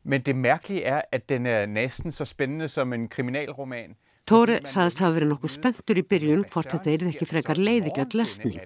men 0.03 0.21
det 0.21 0.35
mærkelige 0.35 0.83
er, 0.83 1.01
at 1.11 1.29
den 1.29 1.45
er 1.45 1.65
næsten 1.65 2.11
så 2.11 2.25
spændende 2.25 2.67
som 2.67 2.93
en 2.93 3.07
kriminalroman. 3.07 3.95
Tóri 4.29 4.59
saðist 4.69 4.99
hafa 5.01 5.15
verið 5.15 5.31
nokkuð 5.31 5.49
spenntur 5.49 5.97
í 5.97 6.03
byrjun 6.05 6.43
hvort 6.53 6.69
þetta 6.69 6.91
er 6.91 7.05
ekki 7.09 7.25
frekar 7.25 7.57
leiðigjart 7.57 8.13
lesning. 8.13 8.59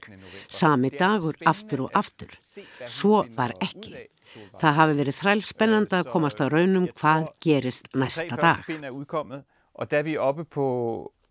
Sami 0.51 0.89
dagur 0.91 1.37
aftur 1.47 1.85
og 1.85 1.95
aftur. 1.95 2.33
Svo 2.83 3.21
var 3.37 3.53
ekki. 3.63 4.09
Það 4.59 4.77
hafi 4.79 4.97
verið 4.97 5.17
þræl 5.21 5.43
spennanda 5.47 6.01
að 6.01 6.09
komast 6.11 6.43
á 6.43 6.51
raunum 6.51 6.89
hvað 6.99 7.29
gerist 7.45 7.87
næsta 7.95 8.35
dag. 8.41 8.67
Og 9.73 9.91
da 9.91 10.01
vi 10.03 10.17
er 10.17 10.25
oppe 10.25 10.43
på 10.43 10.65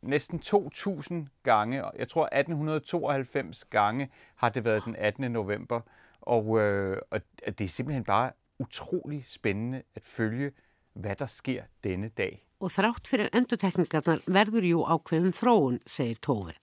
næsten 0.02 0.40
2.000 0.40 1.26
gange, 1.44 1.82
jeg 1.98 2.08
tror 2.08 2.28
1892 2.32 3.64
gange 3.70 4.08
har 4.36 4.48
det 4.48 4.64
været 4.64 4.84
den 4.84 4.96
18. 4.96 5.32
november, 5.32 5.80
og, 6.22 6.60
øh, 6.60 6.96
og 7.10 7.20
det 7.46 7.60
er 7.60 7.68
simpelthen 7.68 8.04
bare 8.04 8.32
utrolig 8.62 9.24
spændende 9.28 9.82
at 9.94 10.04
følge, 10.04 10.52
hvad 10.94 11.16
der 11.16 11.26
sker 11.26 11.68
denne 11.84 12.08
dag. 12.08 12.42
Og 12.62 12.70
þrátt 12.70 13.08
fyrir 13.10 13.32
endutekningarnar 13.34 14.22
verður 14.30 14.66
jú 14.66 14.84
ákveðin 14.86 15.34
þróun, 15.34 15.80
segir 15.86 16.20
Tófi 16.22 16.54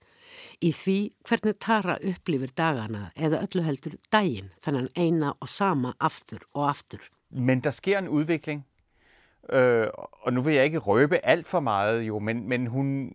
í 0.60 0.70
því 0.74 0.96
hvernig 1.28 1.58
Tara 1.62 1.96
upplifir 2.06 2.52
dagana 2.56 3.10
eða 3.16 3.42
öllu 3.44 3.64
heldur 3.66 3.96
daginn, 4.12 4.50
þannig 4.64 4.90
eina 4.96 5.34
og 5.38 5.48
sama 5.48 5.94
aftur 6.00 6.44
og 6.54 6.68
aftur. 6.70 7.02
Men 7.30 7.60
der 7.60 7.70
sker 7.70 7.98
en 7.98 8.08
udvikling, 8.08 8.66
øh, 9.48 9.88
og 10.22 10.32
nu 10.32 10.42
vil 10.42 10.54
jeg 10.54 10.64
ikke 10.64 10.78
røbe 10.78 11.26
alt 11.26 11.46
for 11.46 11.60
meget 11.60 12.02
jo, 12.02 12.18
men, 12.18 12.48
men 12.48 12.66
hun, 12.66 13.12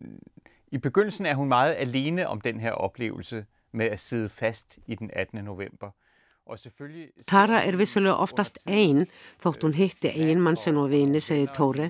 i 0.71 0.77
begyndelsen 0.77 1.25
er 1.25 1.35
hun 1.35 1.47
meget 1.47 1.75
alene 1.75 2.27
om 2.27 2.41
den 2.41 2.59
her 2.59 2.71
oplevelse 2.71 3.45
med 3.71 3.85
at 3.85 3.99
sidde 3.99 4.29
fast 4.29 4.77
i 4.85 4.95
den 4.95 5.09
18. 5.13 5.45
november. 5.45 5.89
Tara 7.25 7.63
er 7.65 7.73
vissulega 7.73 8.19
oftast 8.21 8.59
einn 8.69 9.07
þótt 9.41 9.63
hún 9.65 9.73
hitti 9.73 10.11
eiginmann 10.11 10.57
sem 10.59 10.77
og 10.77 10.91
vini, 10.91 11.17
segir 11.17 11.49
Tóri, 11.55 11.87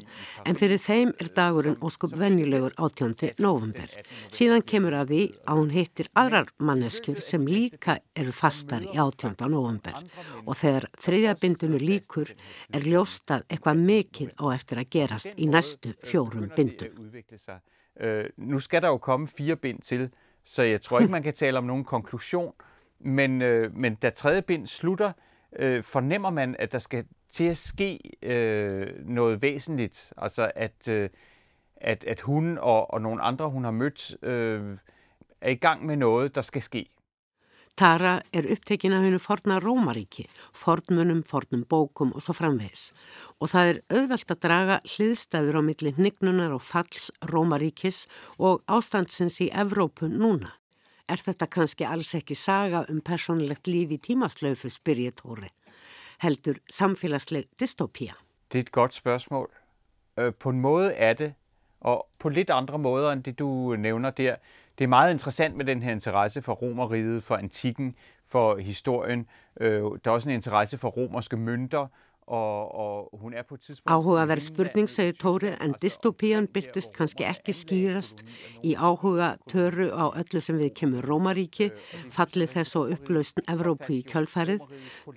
en 0.48 0.56
fyrir 0.56 0.80
þeim 0.80 1.10
er 1.20 1.28
dagurinn 1.36 1.76
óskup 1.84 2.13
venjulegur 2.15 2.72
átjóndi 2.80 3.34
november. 3.44 3.91
Síðan 4.32 4.63
kemur 4.63 4.96
að 4.96 5.12
því 5.12 5.22
að 5.44 5.60
hún 5.60 5.74
hittir 5.76 6.10
aðrar 6.15 6.54
manneskjur 6.63 7.20
sem 7.20 7.44
líka 7.50 7.98
eru 8.15 8.32
fastar 8.36 8.86
í 8.88 8.96
átjónda 8.96 9.50
november 9.52 9.98
og 10.46 10.56
þegar 10.62 10.88
þriðjabindinu 11.04 11.82
líkur 11.84 12.32
er 12.72 12.88
ljóstað 12.88 13.44
eitthvað 13.50 13.82
mikið 13.89 14.38
á 14.39 14.46
eftir 14.56 14.80
að 14.80 14.91
gerast 14.96 15.36
í 15.36 15.50
næstu 15.52 15.91
fjórum 16.08 16.48
bindum. 16.56 17.12
Uh, 17.96 18.32
nu 18.39 18.63
skal 18.63 18.88
der 18.88 18.96
jo 18.96 19.04
komme 19.04 19.28
fire 19.28 19.60
bind 19.60 19.84
til, 19.84 20.08
så 20.48 20.63
jeg 20.63 20.80
tror 20.84 21.04
ikke 21.04 21.18
man 21.18 21.28
kan 21.28 21.36
tale 21.36 21.60
om 21.60 21.68
nogen 21.68 21.84
konklusion, 21.84 22.54
Men, 23.06 23.41
øh, 23.41 23.76
men 23.76 23.96
da 23.96 24.10
tredje 24.10 24.41
bind 24.41 24.68
slutter, 24.68 25.12
øh, 25.60 25.84
fornemmer 25.84 26.30
man, 26.30 26.56
at 26.60 26.72
der 26.72 26.80
skal 26.80 27.06
til 27.30 27.44
at 27.44 27.58
ske 27.58 28.00
øh, 28.22 28.88
noget 29.06 29.41
væsentligt. 29.41 30.13
Altså 30.18 30.52
at, 30.56 30.88
øh, 30.88 31.10
at, 31.76 32.04
at 32.04 32.22
hun 32.22 32.58
og, 32.58 32.94
og 32.94 33.02
nogle 33.02 33.22
andre, 33.22 33.50
hun 33.50 33.63
har 33.63 33.72
mødt, 33.72 34.18
øh, 34.22 34.78
er 35.41 35.50
i 35.50 35.56
gang 35.56 35.86
med 35.86 35.96
noget, 35.96 36.36
der 36.36 36.41
skal 36.41 36.62
ske. 36.62 36.89
Tara 37.78 38.22
er 38.34 38.46
upptekinn 38.52 38.94
af 38.94 39.04
hennu 39.04 39.20
forna 39.20 39.60
Rómaríki, 39.60 40.24
fornmunum, 40.54 41.24
fornum 41.24 41.65
bókum 41.74 42.13
og 42.15 42.22
svo 42.24 42.34
framvegs. 42.34 42.94
Og 43.39 43.52
það 43.52 43.72
er 43.72 43.82
auðvelt 43.91 44.32
að 44.32 44.39
draga 44.46 44.78
hliðstæður 44.88 45.60
á 45.60 45.62
milli 45.68 45.91
hnignunar 45.98 46.56
og 46.56 46.63
falls 46.63 47.10
Rómaríkis 47.34 48.06
og 48.39 48.63
ástandsins 48.72 49.41
í 49.44 49.52
Evrópu 49.52 50.08
núna. 50.08 50.56
Er 51.06 51.22
þetta 51.22 51.46
kannski 51.46 51.86
alls 51.86 52.15
ekki 52.18 52.34
saga 52.34 52.80
um 52.89 53.02
personlegt 53.06 53.68
líf 53.70 53.91
i 53.94 53.98
tímasløfu, 54.02 54.72
spyr 54.74 55.04
ég 55.04 55.13
Tóri. 55.20 55.52
Heldur 56.24 56.58
samfélagsleg 56.74 57.46
dystopia? 57.60 58.15
Det 58.52 58.58
er 58.58 58.63
et 58.63 58.72
godt 58.72 58.94
spørgsmål. 58.94 59.50
Øh, 60.18 60.34
på 60.34 60.50
en 60.50 60.62
måde 60.62 60.94
er 60.94 61.13
det, 61.13 61.34
og 61.82 62.08
på 62.20 62.30
lidt 62.30 62.50
andre 62.50 62.80
måder 62.80 63.12
end 63.12 63.24
det, 63.24 63.39
du 63.39 63.74
øh, 63.74 63.80
nævner 63.80 64.10
der. 64.10 64.36
Det 64.78 64.84
er 64.84 64.88
meget 64.88 65.12
interessant 65.12 65.56
med 65.56 65.65
den 65.65 65.84
her 65.84 65.91
interesse 65.91 66.41
for 66.41 66.54
romeriet, 66.54 67.24
for 67.24 67.36
antikken, 67.36 67.96
for 68.28 68.58
historien. 68.58 69.28
Øh, 69.60 69.82
der 69.82 70.00
er 70.06 70.12
også 70.12 70.30
en 70.30 70.36
interesse 70.36 70.78
for 70.78 70.89
romerske 70.89 71.38
mønter, 71.38 71.88
Áhugaverð 73.86 74.42
spurning 74.42 74.88
segir 74.90 75.14
Tóri 75.22 75.52
en 75.62 75.76
dystopían 75.78 76.48
byrtist 76.50 76.96
kannski 76.98 77.22
ekki 77.30 77.54
skýrast 77.54 78.24
í 78.66 78.74
áhuga 78.74 79.38
töru 79.46 79.94
á 79.94 80.10
öllu 80.10 80.42
sem 80.42 80.58
við 80.58 80.74
kemur 80.80 81.06
Rómaríki, 81.06 81.70
fallið 82.10 82.50
þess 82.56 82.76
og 82.82 82.96
upplausn 82.96 83.46
Evrópu 83.46 83.94
í 84.00 84.02
kjölfærið. 84.10 84.66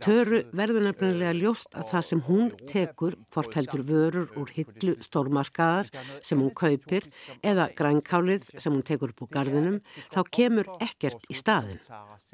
Töru 0.05 0.43
verður 0.53 0.85
nefnilega 0.91 1.33
ljóst 1.39 1.73
að 1.73 1.89
það 1.95 2.05
sem 2.11 2.21
hún 2.29 2.53
tekur, 2.69 3.17
hvort 3.33 3.57
heldur 3.57 3.83
vörur 3.89 4.29
úr 4.37 4.53
hillu 4.53 4.93
stórmarkaðar 5.01 5.89
sem 6.21 6.37
hún 6.45 6.53
kaupir 6.53 7.09
eða 7.41 7.73
grænkálið 7.73 8.53
sem 8.53 8.73
hún 8.75 8.85
tekur 8.85 9.17
upp 9.17 9.25
úr 9.25 9.33
gardinum, 9.33 9.81
þá 10.13 10.21
kemur 10.29 10.69
ekkert 10.85 11.25
í 11.33 11.35
staðin. 11.41 11.81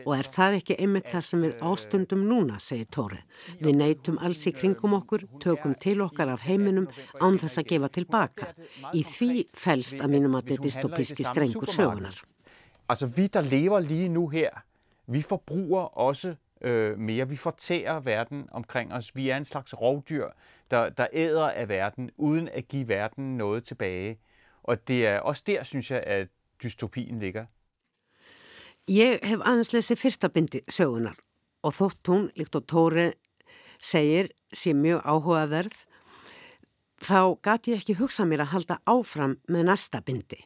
Og 0.02 0.18
er 0.18 0.26
það 0.26 0.58
ekki 0.58 0.74
einmitt 0.82 1.06
það 1.12 1.24
sem 1.28 1.46
við 1.46 1.62
ástundum 1.62 2.26
núna, 2.26 2.58
segir 2.58 2.90
Tóri. 2.90 3.22
Við 3.62 3.78
neytum 3.78 4.18
alls 4.18 4.42
í 4.50 4.63
kringum 4.64 4.94
okkur, 4.96 5.18
tökum 5.40 5.74
til 5.74 6.00
okkar 6.00 6.30
af 6.32 6.44
heiminum 6.48 6.86
án 7.20 7.36
þess 7.38 7.60
að 7.60 7.66
gefa 7.68 7.88
tilbaka. 7.92 8.52
Í 8.96 9.02
því 9.04 9.44
fælst 9.52 10.00
að 10.00 10.14
mínum 10.14 10.36
að 10.38 10.52
þetta 10.52 10.64
dystopiski 10.64 11.26
strengur 11.28 11.68
søgunar. 11.68 12.16
Altså 12.88 13.06
vi, 13.06 13.26
der 13.26 13.42
lever 13.42 13.80
lige 13.80 14.08
nu 14.08 14.28
her, 14.28 14.64
vi 15.06 15.22
forbruger 15.22 15.98
også 15.98 16.34
øh, 16.60 16.98
mere. 16.98 17.28
Vi 17.28 17.36
fortærer 17.36 18.00
verden 18.00 18.48
omkring 18.52 18.92
os. 18.92 19.16
Vi 19.16 19.28
er 19.28 19.36
en 19.36 19.44
slags 19.44 19.74
rovdyr, 19.80 20.28
der, 20.70 20.88
der 20.88 21.06
æder 21.12 21.50
af 21.50 21.68
verden, 21.68 22.10
uden 22.16 22.48
at 22.48 22.68
give 22.68 22.88
verden 22.88 23.36
noget 23.36 23.64
tilbage. 23.64 24.18
Og 24.62 24.88
det 24.88 25.06
er 25.06 25.18
også 25.20 25.42
der, 25.46 25.64
synes 25.64 25.90
jeg, 25.90 26.02
at 26.02 26.28
dystopien 26.62 27.18
ligger. 27.18 27.44
Ég 28.90 29.16
hef 29.24 29.40
aðeins 29.40 29.70
lesið 29.72 29.96
fyrsta 29.96 30.28
bindi 30.28 30.60
sögunar 30.68 31.16
og 31.64 31.72
þótt 31.72 32.08
hún, 32.10 32.26
líkt 32.36 32.56
og 32.58 32.66
Tóri 32.68 33.06
segir, 33.80 34.30
sé 34.54 34.74
mjög 34.76 35.02
áhugaverð, 35.04 35.76
þá 37.04 37.20
gæti 37.44 37.74
ég 37.74 37.82
ekki 37.82 37.98
hugsað 38.00 38.30
mér 38.30 38.44
að 38.44 38.52
halda 38.54 38.80
áfram 38.88 39.38
með 39.50 39.70
næsta 39.70 40.00
bindi. 40.04 40.40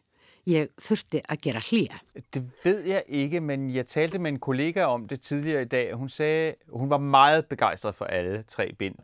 Jeg 0.49 0.71
þurfti 0.81 1.21
að 1.29 1.41
gera 1.45 1.61
hlýja. 1.61 1.99
Det 2.33 2.41
ved 2.65 2.87
jeg 2.89 3.05
ikke, 3.23 3.41
men 3.45 3.67
jeg 3.75 3.87
talte 3.91 4.19
med 4.19 4.33
en 4.33 4.41
kollega 4.41 4.87
om 4.89 5.05
det 5.09 5.21
tidligere 5.27 5.67
i 5.67 5.69
dag, 5.69 5.93
og 5.93 5.99
hun 5.99 6.13
sagde, 6.13 6.55
hun 6.73 6.91
var 6.91 7.03
meget 7.05 7.51
begejstret 7.51 7.99
for 7.99 8.09
alle 8.09 8.43
tre 8.49 8.71
bind. 8.79 8.97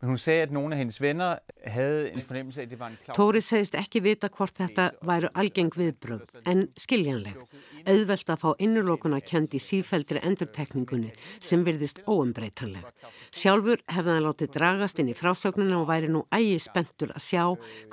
Men 0.00 0.08
hun 0.08 0.18
sagde, 0.18 0.42
at 0.42 0.52
nogle 0.52 0.74
af 0.74 0.78
hendes 0.78 1.00
venner 1.02 1.38
havde 1.66 2.10
en 2.12 2.22
fornemmelse 2.22 2.62
at 2.62 2.70
det 2.70 2.78
var 2.80 2.86
en 2.86 2.98
klátt. 3.04 3.18
Tóri 3.18 3.40
segist 3.40 3.74
ekki 3.74 3.98
vita 4.04 4.28
hvort 4.30 4.54
þetta 4.54 4.84
væru 5.02 5.30
algeng 5.34 5.72
viðbröð, 5.74 6.22
en 6.46 6.68
skiljanleg. 6.78 7.34
Auðvelt 7.82 8.30
að 8.30 8.44
fá 8.44 8.52
innurlokuna 8.62 9.18
kend 9.20 9.56
í 9.58 9.60
sífældri 9.62 10.22
endurtekningunni 10.22 11.10
sem 11.40 11.64
virðist 11.66 11.98
óumbreytanleg. 12.06 12.86
Sjálfur 13.34 13.82
hefði 13.90 14.14
hann 14.14 14.26
látið 14.28 14.54
dragast 14.54 15.02
inn 15.02 15.10
í 15.10 15.18
frásögnuna 15.18 15.82
og 15.82 15.90
væri 15.90 16.12
nú 16.14 16.22
ægi 16.30 16.62
spenntur 16.62 17.16
að 17.16 17.26
sjá 17.26 17.44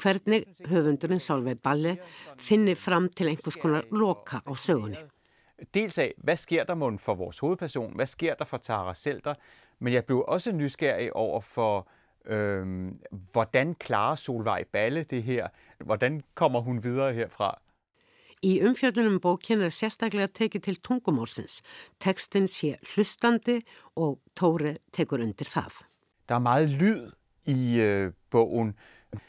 hvernig 0.04 0.46
höfundurinn 0.70 1.26
Solveig 1.26 1.66
Balle 1.66 1.98
finni 2.38 2.78
fram 2.78 3.10
til 3.10 3.34
einhvers 3.34 3.58
konar 3.58 3.90
loka 3.90 4.46
á 4.46 4.54
sögunni. 4.54 5.02
Dels 5.74 5.98
af, 5.98 6.14
hvad 6.18 6.38
sker 6.38 6.64
der 6.64 6.76
mund 6.76 7.00
for 7.00 7.16
vores 7.16 7.40
hovedperson? 7.40 7.96
Hvad 7.96 8.06
sker 8.06 8.36
der 8.36 8.46
for 8.46 8.58
Tara 8.58 8.94
Selter? 8.94 9.34
Men 9.80 9.94
jeg 9.94 10.06
blev 10.06 10.24
også 10.28 10.52
nysgerrig 10.52 11.16
over 11.16 11.42
for, 11.42 11.88
øh, 12.28 12.92
hvordan 13.32 13.76
klarer 13.76 14.16
Solvej 14.16 14.64
Balle 14.72 15.04
det 15.04 15.24
her? 15.24 15.48
Hvordan 15.80 16.24
kommer 16.34 16.62
hun 16.62 16.84
videre 16.84 17.14
herfra? 17.14 17.56
Í 18.46 18.60
umfjöldunum 18.62 19.18
bókin 19.24 19.64
er 19.66 19.72
sérstaklega 19.74 20.28
tekið 20.30 20.62
til 20.68 20.76
tungumálsins. 20.86 21.62
Tekstin 22.04 22.46
sé 22.52 22.76
hlustandi 22.92 23.62
og 23.96 24.20
Tóri 24.38 24.76
tekur 24.94 25.24
undir 25.24 25.50
það. 25.50 25.82
Der 26.30 26.36
er 26.36 26.40
meget 26.40 26.70
lyd 26.70 27.12
i 27.46 27.80
øh, 27.82 28.12
bogen. 28.30 28.76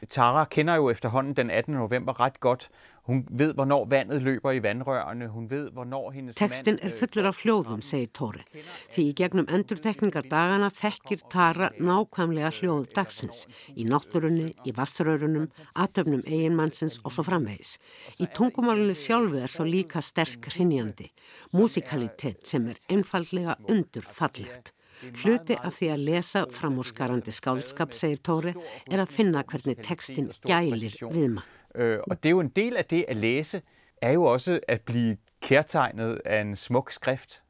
Tara 0.09 0.45
kender 0.51 0.77
jo 0.77 0.91
efterhånden 0.91 1.37
den 1.37 1.51
18. 1.51 1.75
november 1.75 2.21
ret 2.21 2.41
godt. 2.41 2.69
Hun 3.07 3.27
ved, 3.31 3.55
hvornår 3.55 3.85
vandet 3.87 4.23
løber 4.23 4.51
i 4.51 4.63
vandrørene. 4.63 5.29
Hun 5.29 5.51
ved, 5.51 5.71
hvornår 5.71 6.11
hendes 6.11 6.37
Tekstin 6.37 6.79
er 6.83 6.91
fullur 6.91 7.29
af 7.31 7.39
hljóðum, 7.39 7.81
segir 7.81 8.11
Tóri. 8.19 8.43
Því 8.91 9.05
í 9.11 9.15
gegnum 9.21 9.47
endurtekningar 9.47 10.27
dagana 10.27 10.73
fekkir 10.75 11.23
Tara 11.31 11.71
nákvæmlega 11.79 12.51
hljóð 12.59 12.91
dagsins. 12.99 13.45
Í 13.79 13.87
náttúrunni, 13.87 14.51
í 14.67 14.75
vassrörunum, 14.75 15.47
atöfnum 15.79 16.27
eiginmannsins 16.27 16.99
og 17.05 17.15
svo 17.15 17.29
framvegis. 17.31 17.77
Í 18.19 18.27
tungumálunni 18.35 18.99
sjálfu 18.99 19.39
er 19.39 19.55
svo 19.55 19.69
líka 19.71 20.03
sterk 20.03 20.51
hrinjandi. 20.57 21.13
Musikalitet 21.55 22.43
sem 22.51 22.67
er 22.75 22.83
einfallega 22.91 23.55
undurfallegt. 23.71 24.76
Hluti 25.03 25.57
af 25.57 25.75
því 25.77 25.89
að 25.93 26.05
lesa 26.09 26.45
framúrskarandi 26.53 27.35
skálskap, 27.35 27.93
segir 27.93 28.23
Tóri, 28.25 28.55
er 28.91 29.03
að 29.03 29.13
finna 29.13 29.45
hvernig 29.45 29.83
tekstin 29.85 30.31
gælir 30.47 30.97
við 31.03 31.37
mann. 31.37 31.45
Øh, 31.77 32.01
og 32.07 32.17
det 32.23 32.31
er 32.31 32.35
jo 32.37 32.41
en 32.41 32.53
del 32.57 32.77
af 32.77 32.87
det 32.89 33.05
at 33.09 33.17
læse, 33.17 33.63
er 34.03 34.13
jo 34.13 34.25
også 34.25 34.61
at 34.69 34.83
blive 34.83 35.17
kærtegnet 35.41 36.21
af 36.25 36.41
en 36.41 36.57
smuk 36.57 36.93
skrift. 36.93 37.43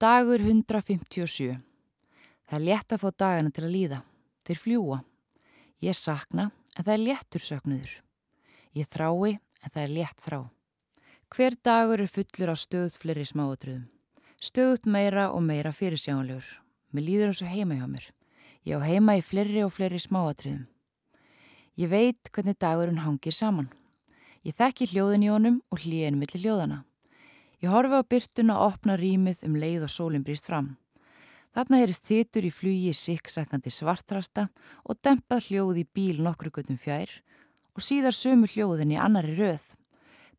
Dagur 0.00 0.40
157. 0.40 1.60
Það 2.48 2.58
er 2.60 2.64
létt 2.66 2.92
að 2.92 3.02
fá 3.02 3.10
dagana 3.18 3.50
til 3.50 3.64
að 3.64 3.74
líða. 3.76 4.00
Þeir 4.44 4.58
fljúa. 4.58 4.98
Ég 5.82 5.96
sakna 5.96 6.50
en 6.76 6.84
það 6.84 6.94
er 6.94 7.04
léttur 7.06 7.44
söknuður. 7.44 7.94
Ég 8.74 8.88
þrái 8.88 9.38
en 9.38 9.70
það 9.70 9.82
er 9.82 9.94
létt 9.96 10.24
þrá. 10.24 10.40
Hver 11.32 11.56
dagur 11.64 12.00
er 12.00 12.12
fullur 12.12 12.52
á 12.52 12.56
stöðut 12.56 12.98
fleiri 13.00 13.24
smáatröðum. 13.24 13.86
Stöðut 14.42 14.88
meira 14.90 15.30
og 15.32 15.44
meira 15.46 15.72
fyrirsjánlegur. 15.72 16.61
Mér 16.92 17.06
líður 17.08 17.32
og 17.32 17.48
heima 17.48 17.78
hjá 17.78 17.86
mér. 17.88 18.06
Ég 18.68 18.76
á 18.76 18.80
heima 18.84 19.16
í 19.16 19.22
fleiri 19.24 19.64
og 19.64 19.72
fleiri 19.72 19.98
smáatröðum. 19.98 20.66
Ég 21.80 21.88
veit 21.88 22.28
hvernig 22.30 22.58
dagurinn 22.60 23.00
hangir 23.00 23.32
saman. 23.32 23.70
Ég 24.44 24.54
þekki 24.58 24.90
hljóðin 24.92 25.24
í 25.24 25.30
honum 25.32 25.58
og 25.72 25.80
hlýðin 25.80 26.18
millir 26.20 26.42
hljóðana. 26.44 26.82
Ég 27.62 27.72
horfi 27.72 27.96
á 27.96 28.02
byrtuna 28.04 28.58
að 28.58 28.66
opna 28.68 28.96
rýmið 29.00 29.42
um 29.48 29.56
leið 29.56 29.86
og 29.86 29.92
sólinn 29.94 30.24
brýst 30.26 30.50
fram. 30.50 30.76
Þarna 31.56 31.80
heyrist 31.80 32.08
þittur 32.08 32.48
í 32.48 32.52
flugi 32.52 32.92
sikksakandi 32.96 33.72
svartrasta 33.72 34.48
og 34.84 35.00
dempað 35.04 35.48
hljóð 35.48 35.82
í 35.82 35.86
bíl 35.88 36.22
nokkru 36.24 36.52
guttum 36.52 36.80
fjær 36.80 37.12
og 37.72 37.84
síðar 37.84 38.16
sömu 38.16 38.48
hljóðin 38.52 38.94
í 38.94 39.00
annari 39.00 39.36
röð. 39.38 39.64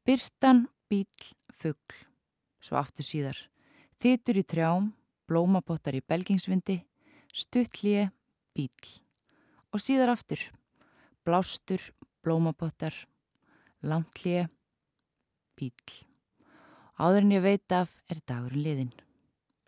Byrtan, 0.06 0.68
bíl, 0.89 1.08
fuggl. 1.54 2.02
Svo 2.63 2.78
aftur 2.78 3.08
síðar. 3.08 3.38
Þittur 4.02 4.42
í 4.42 4.44
trjám, 4.46 4.92
blómapottar 5.30 5.96
í 5.98 6.04
belgingsvindi, 6.06 6.82
stuttlíi, 7.34 8.10
bíl. 8.54 8.92
Og 9.74 9.82
síðar 9.82 10.14
aftur 10.14 10.44
blástur, 11.24 11.80
blómapottar, 12.24 12.94
landlíi, 13.84 14.48
bíl. 15.56 15.72
Áður 17.00 17.26
en 17.26 17.34
ég 17.34 17.44
veit 17.44 17.76
af 17.76 17.96
er 18.12 18.20
dagurinn 18.28 18.64
liðinn. 18.64 18.94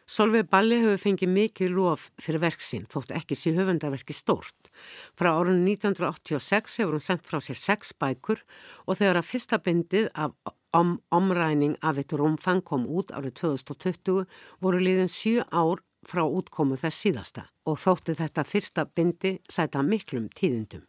Solveig 0.06 0.46
Balli 0.52 0.78
hefur 0.84 1.00
fengið 1.02 1.32
mikið 1.34 1.72
lof 1.74 2.10
fyrir 2.22 2.44
verksinn, 2.44 2.84
þótt 2.86 3.16
ekki 3.18 3.38
sé 3.40 3.56
höfundarverki 3.56 4.14
stórt. 4.14 4.70
Frá 5.18 5.32
árunni 5.32 5.74
1986 5.74 6.78
hefur 6.84 7.00
hún 7.00 7.02
sendt 7.02 7.26
frá 7.26 7.40
sér 7.42 7.58
sex 7.58 7.96
bækur 7.98 8.44
og 8.86 9.00
þegar 9.00 9.24
að 9.24 9.30
fyrsta 9.32 9.60
bindið 9.66 10.12
af 10.14 10.36
om, 10.76 10.96
omræning 11.12 11.76
af 11.82 12.00
eitt 12.02 12.14
rúmfang 12.20 12.64
kom 12.68 12.86
út 12.88 13.14
árið 13.16 13.40
2020 13.42 14.26
voru 14.64 14.82
liðin 14.82 15.12
sjö 15.12 15.46
ár 15.52 15.84
frá 16.06 16.22
útkomu 16.26 16.78
þess 16.78 17.02
síðasta 17.02 17.46
og 17.66 17.80
þótti 17.82 18.16
þetta 18.20 18.44
fyrsta 18.46 18.86
bindi 18.86 19.32
sæta 19.50 19.82
miklum 19.86 20.28
tíðindum. 20.30 20.84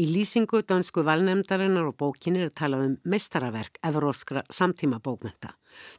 Í 0.00 0.08
lýsingu 0.10 0.62
dansku 0.66 1.04
valnemdarinnar 1.06 1.92
og 1.92 1.98
bókinir 2.00 2.48
er 2.48 2.54
talað 2.54 2.86
um 2.88 2.96
meistaraverk 3.06 3.78
eðuróskra 3.86 4.42
samtíma 4.50 4.98
bókmenta. 5.02 5.54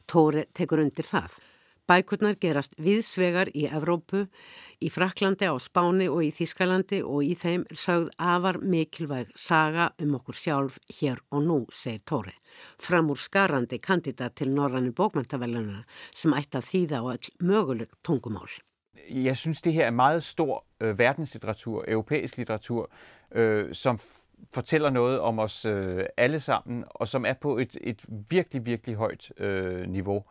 Tóri 0.09 0.47
tekur 0.53 0.83
undir 0.83 1.07
það. 1.07 1.39
Bækurnar 1.87 2.35
gerast 2.35 2.73
viðsvegar 2.83 3.47
í 3.55 3.61
Evrópu, 3.71 4.25
í 4.83 4.89
Fraklandi, 4.91 5.47
á 5.47 5.55
Spáni 5.55 6.09
og 6.11 6.19
í 6.25 6.33
Þískalandi 6.35 6.99
og 6.99 7.23
í 7.23 7.31
þeim 7.39 7.63
sögð 7.71 8.09
afar 8.19 8.59
mikilvæg 8.59 9.29
saga 9.39 9.85
um 10.03 10.17
okkur 10.17 10.35
sjálf 10.35 10.81
hér 10.97 11.21
og 11.31 11.45
nú, 11.45 11.59
segir 11.71 12.03
Tóri. 12.03 12.33
Fram 12.75 13.07
úr 13.13 13.21
skarandi 13.21 13.79
kandidat 13.79 14.35
til 14.35 14.51
Norrannu 14.51 14.91
bókmæntavellunar 14.91 15.85
som 16.11 16.35
ætti 16.35 16.59
að 16.59 16.67
þýða 16.71 16.99
á 16.99 17.03
all 17.13 17.31
möguleg 17.39 17.95
tungumál. 18.03 18.51
Jeg 19.07 19.37
synes, 19.37 19.61
det 19.61 19.73
her 19.73 19.87
er 19.87 19.95
meget 19.95 20.23
stor 20.23 20.65
øh, 20.81 20.99
verdenslitteratur, 20.99 21.85
europæisk 21.87 22.37
litteratur, 22.37 22.89
øh, 23.31 23.73
som 23.73 23.99
fortæller 24.53 24.89
noget 24.89 25.19
om 25.19 25.39
os 25.39 25.65
øh, 25.65 26.05
alle 26.17 26.39
sammen, 26.39 26.83
og 26.89 27.07
som 27.07 27.25
er 27.25 27.33
på 27.33 27.57
et, 27.57 27.77
et 27.81 28.05
virkelig, 28.29 28.65
virkelig 28.65 28.95
højt 28.95 29.31
øh, 29.39 29.87
niveau. 29.87 30.23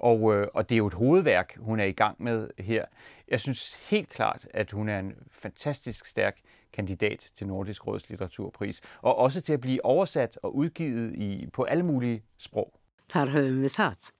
Og, 0.00 0.34
øh, 0.34 0.46
og 0.54 0.68
det 0.68 0.74
er 0.74 0.78
jo 0.78 0.86
et 0.86 0.94
hovedværk, 0.94 1.56
hun 1.58 1.80
er 1.80 1.84
i 1.84 1.92
gang 1.92 2.22
med 2.22 2.48
her. 2.58 2.84
Jeg 3.28 3.40
synes 3.40 3.76
helt 3.88 4.08
klart, 4.08 4.46
at 4.54 4.70
hun 4.70 4.88
er 4.88 4.98
en 4.98 5.14
fantastisk 5.30 6.06
stærk 6.06 6.36
kandidat 6.72 7.26
til 7.36 7.46
Nordisk 7.46 7.86
Råds 7.86 8.08
litteraturpris, 8.08 8.80
og 9.02 9.16
også 9.16 9.40
til 9.40 9.52
at 9.52 9.60
blive 9.60 9.84
oversat 9.84 10.38
og 10.42 10.56
udgivet 10.56 11.14
i, 11.14 11.46
på 11.52 11.62
alle 11.62 11.84
mulige 11.84 12.22
sprog. 12.38 12.72
Þar 13.10 13.32
höfum 13.34 13.62
við 13.66 13.72
það. 13.74 14.10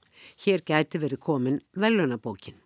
Hér 0.43 0.63
gæti 0.67 0.99
verið 0.99 1.21
komin 1.23 1.61
velunabókin. 1.79 2.57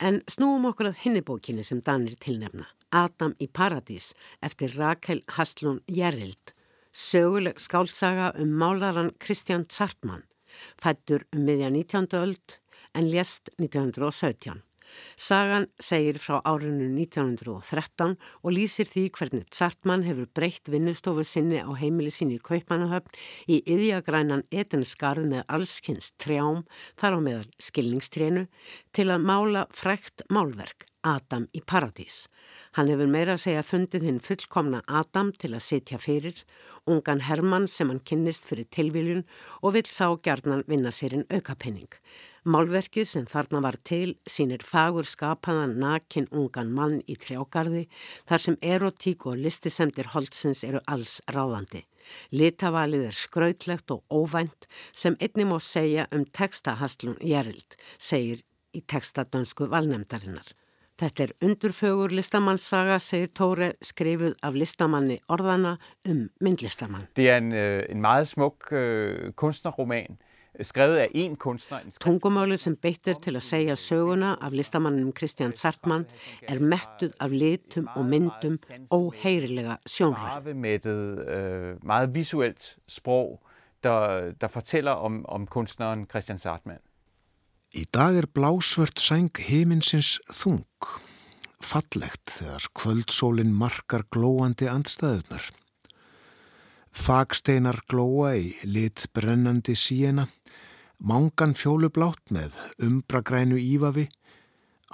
En 0.00 0.22
snúum 0.24 0.64
okkur 0.70 0.88
að 0.88 1.02
hinni 1.02 1.20
bókinni 1.20 1.64
sem 1.68 1.82
Danir 1.84 2.16
tilnefna, 2.16 2.64
Adam 2.90 3.34
í 3.36 3.48
Paradís, 3.58 4.14
eftir 4.40 4.72
Rakel 4.78 5.20
Haslund 5.36 5.84
Jerild, 5.98 6.54
söguleg 6.92 7.60
skáltsaga 7.60 8.32
um 8.40 8.56
málaran 8.56 9.12
Kristján 9.20 9.68
Zartmann 9.68 10.24
fættur 10.82 11.26
um 11.32 11.44
miðja 11.48 11.72
19. 11.72 12.08
öld 12.20 12.60
en 12.96 13.10
lést 13.10 13.52
1917. 13.58 14.62
Sagan 15.16 15.66
segir 15.82 16.18
frá 16.22 16.38
árinu 16.46 16.86
1913 16.94 18.16
og 18.16 18.54
lýsir 18.54 18.88
því 18.88 19.04
hvernig 19.18 19.46
Zartmann 19.52 20.06
hefur 20.06 20.28
breytt 20.38 20.70
vinnustofu 20.72 21.24
sinni 21.26 21.60
á 21.60 21.70
heimili 21.80 22.12
sinni 22.14 22.38
í 22.38 22.44
Kaupmannahöfn 22.48 23.16
í 23.50 23.60
yðjagrænan 23.64 24.46
etenskarð 24.50 25.28
með 25.32 25.46
allskynst 25.58 26.16
trjám 26.22 26.64
þar 27.00 27.18
á 27.18 27.20
meðal 27.28 27.48
skilningstrénu 27.68 28.46
til 28.96 29.08
að 29.10 29.26
mála 29.30 29.66
frækt 29.74 30.26
málverk 30.32 30.88
Adam 31.06 31.46
í 31.54 31.62
Paradís. 31.62 32.26
Hann 32.74 32.90
hefur 32.90 33.08
meira 33.10 33.36
að 33.36 33.44
segja 33.46 33.64
fundið 33.64 34.06
hinn 34.08 34.22
fullkomna 34.24 34.82
Adam 35.00 35.30
til 35.32 35.52
að 35.54 35.64
sitja 35.68 35.98
fyrir, 36.02 36.42
ungan 36.90 37.22
Hermann 37.28 37.68
sem 37.70 37.92
hann 37.92 38.02
kynnist 38.02 38.48
fyrir 38.50 38.66
tilviljun 38.74 39.24
og 39.62 39.76
vil 39.76 39.86
sá 39.86 40.08
gjarnan 40.26 40.64
vinna 40.66 40.90
sér 40.94 41.14
inn 41.16 41.28
aukapenning. 41.30 41.92
Málverkið 42.46 43.08
sem 43.10 43.24
þarna 43.26 43.62
var 43.64 43.78
til 43.82 44.12
sínir 44.30 44.62
fagur 44.62 45.06
skapaðan 45.08 45.78
nakin 45.82 46.28
ungan 46.30 46.68
mann 46.74 47.00
í 47.10 47.16
trjágarði 47.18 47.86
þar 48.28 48.42
sem 48.44 48.58
erotík 48.62 49.26
og 49.26 49.40
listisemdir 49.42 50.12
holdsins 50.12 50.62
eru 50.68 50.82
alls 50.86 51.18
ráðandi. 51.26 51.82
Litavalið 52.30 53.08
er 53.08 53.18
skrautlegt 53.18 53.90
og 53.90 54.04
óvænt 54.10 54.68
sem 54.94 55.18
einnig 55.18 55.50
má 55.50 55.58
segja 55.58 56.06
um 56.14 56.22
textahastlun 56.38 57.18
Jerild, 57.18 57.74
segir 57.98 58.44
í 58.76 58.84
textadönsku 58.86 59.66
valnemdarinnar. 59.72 60.46
Þetta 60.96 61.26
er 61.26 61.32
undurfögur 61.44 62.12
listamannssaga, 62.16 62.94
segir 63.04 63.28
Tóre, 63.36 63.66
skrifuð 63.84 64.32
af 64.42 64.54
listamanni 64.56 65.18
orðana 65.28 65.74
um 66.08 66.22
myndlistamann. 66.40 67.04
Det 67.16 67.28
er 67.30 67.36
en, 67.36 67.52
øh, 67.52 67.82
en 67.88 68.00
meget 68.00 68.28
smuk 68.28 68.72
uh, 68.72 69.32
kunstnerroman, 69.36 70.16
skrevet 70.62 70.96
af 70.96 71.08
en 71.14 71.36
kunstner. 71.36 71.78
Tungumáli 72.00 72.56
sem 72.56 72.76
beittir 72.76 73.20
til 73.20 73.36
að 73.36 73.44
segja 73.44 73.76
söguna 73.76 74.38
af 74.40 74.56
listamannum 74.56 75.12
Kristján 75.12 75.52
Sartmann 75.52 76.06
er 76.48 76.60
mettuð 76.60 77.12
af 77.20 77.30
litum 77.30 77.88
og 77.94 78.04
myndum 78.06 78.58
óheirilega 78.90 79.76
sjónræð. 79.88 80.54
Med 80.54 80.74
et 80.74 80.86
øh, 80.86 81.84
meget 81.84 82.14
visuelt 82.14 82.76
sprog, 82.88 83.40
der, 83.84 84.32
der 84.40 84.48
fortæller 84.48 84.92
om, 84.92 85.26
om 85.28 85.46
kunstneren 85.46 86.06
Christian 86.10 86.38
Sartmann. 86.38 86.80
Í 87.74 87.82
dag 87.90 88.14
er 88.14 88.28
blásvört 88.30 89.00
sæng 89.02 89.34
heiminsins 89.42 90.16
þung, 90.30 90.62
fallegt 91.58 92.30
þegar 92.38 92.68
kvöldsólinn 92.78 93.54
markar 93.54 94.04
glóandi 94.14 94.68
andstæðunar. 94.70 95.48
Þaksteinar 96.96 97.82
glóa 97.90 98.36
í 98.38 98.54
lit 98.64 99.08
brennandi 99.12 99.74
síena, 99.76 100.28
mangan 101.02 101.56
fjólublátt 101.58 102.30
með 102.30 102.54
umbragrænu 102.78 103.58
ífavi, 103.58 104.06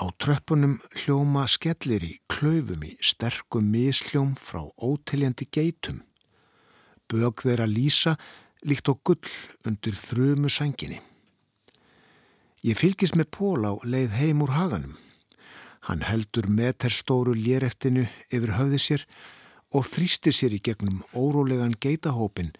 á 0.00 0.08
tröppunum 0.16 0.80
hljóma 1.02 1.44
skellir 1.46 2.02
í 2.08 2.16
klaufum 2.32 2.88
í 2.88 2.96
sterkum 3.04 3.68
misljóm 3.70 4.34
frá 4.40 4.64
ótiljandi 4.80 5.46
geitum. 5.52 6.00
Bög 7.06 7.44
þeirra 7.44 7.68
lýsa 7.68 8.16
líkt 8.64 8.88
á 8.88 8.96
gull 8.96 9.28
undir 9.68 9.94
þrjumu 9.94 10.48
sænginni. 10.48 11.02
Ég 12.62 12.78
fylgis 12.78 13.10
með 13.18 13.26
Pól 13.34 13.64
á 13.66 13.72
leið 13.82 14.12
heim 14.20 14.42
úr 14.44 14.52
haganum. 14.54 14.94
Hann 15.82 16.04
heldur 16.06 16.46
meterstóru 16.46 17.34
léreftinu 17.34 18.04
yfir 18.30 18.52
höfði 18.54 18.78
sér 18.78 19.04
og 19.74 19.88
þrýstir 19.90 20.36
sér 20.36 20.54
í 20.54 20.60
gegnum 20.62 21.00
órólegan 21.10 21.74
geitahópin 21.74 22.52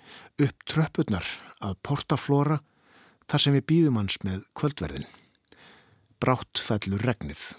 upp 0.42 0.66
tröppurnar 0.66 1.28
að 1.62 1.78
portaflora 1.86 2.58
þar 3.30 3.44
sem 3.44 3.54
við 3.54 3.68
býðum 3.70 4.02
hans 4.02 4.18
með 4.26 4.42
kvöldverðin. 4.58 5.06
Brátt 6.18 6.58
fellur 6.58 7.06
regnið. 7.06 7.52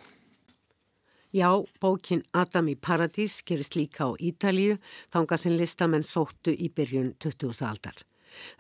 Já, 1.34 1.48
bókin 1.80 2.28
Adam 2.36 2.68
í 2.70 2.76
Paradís 2.76 3.40
gerist 3.48 3.80
líka 3.80 4.12
á 4.12 4.20
Ítalíu 4.20 4.76
þánga 5.16 5.40
sem 5.40 5.56
listamenn 5.56 6.04
sóttu 6.04 6.52
í 6.52 6.68
byrjun 6.70 7.16
20. 7.24 7.64
aldar. 7.66 8.04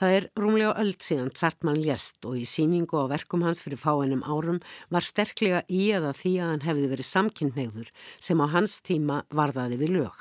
Það 0.01 0.17
er 0.17 0.27
rúmlega 0.39 0.73
öll 0.81 0.93
síðan 1.01 1.31
Sartmann 1.37 1.79
lést 1.81 2.25
og 2.27 2.37
í 2.39 2.45
síningu 2.49 2.99
á 2.99 3.05
verkum 3.11 3.45
hans 3.45 3.61
fyrir 3.63 3.81
fáinnum 3.81 4.25
árum 4.25 4.59
var 4.93 5.05
sterklega 5.05 5.63
í 5.69 5.89
eða 5.95 6.13
því 6.17 6.33
að 6.39 6.51
hann 6.51 6.67
hefði 6.67 6.91
verið 6.93 7.09
samkynneigður 7.09 7.89
sem 8.19 8.43
á 8.43 8.47
hans 8.53 8.77
tíma 8.85 9.23
varðaði 9.33 9.79
við 9.81 9.97
lög. 9.97 10.15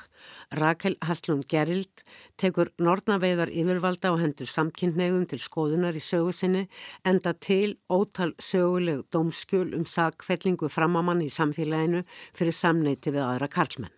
Rakel 0.55 0.95
Haslund 1.03 1.47
Gerild 1.51 2.03
tekur 2.39 2.71
nortnaveiðar 2.79 3.51
yfirvalda 3.51 4.13
á 4.13 4.21
hendur 4.21 4.49
samkynneigðum 4.49 5.25
til 5.31 5.41
skoðunar 5.41 5.97
í 5.97 6.03
sögusinni 6.03 6.67
enda 7.09 7.33
til 7.33 7.75
ótal 7.91 8.31
söguleg 8.39 9.03
dómskjul 9.13 9.73
um 9.77 9.87
sagfellingu 9.89 10.69
framamann 10.71 11.25
í 11.25 11.31
samfélaginu 11.33 12.05
fyrir 12.37 12.55
samneiti 12.55 13.13
við 13.13 13.25
aðra 13.25 13.51
karlmenn. 13.51 13.93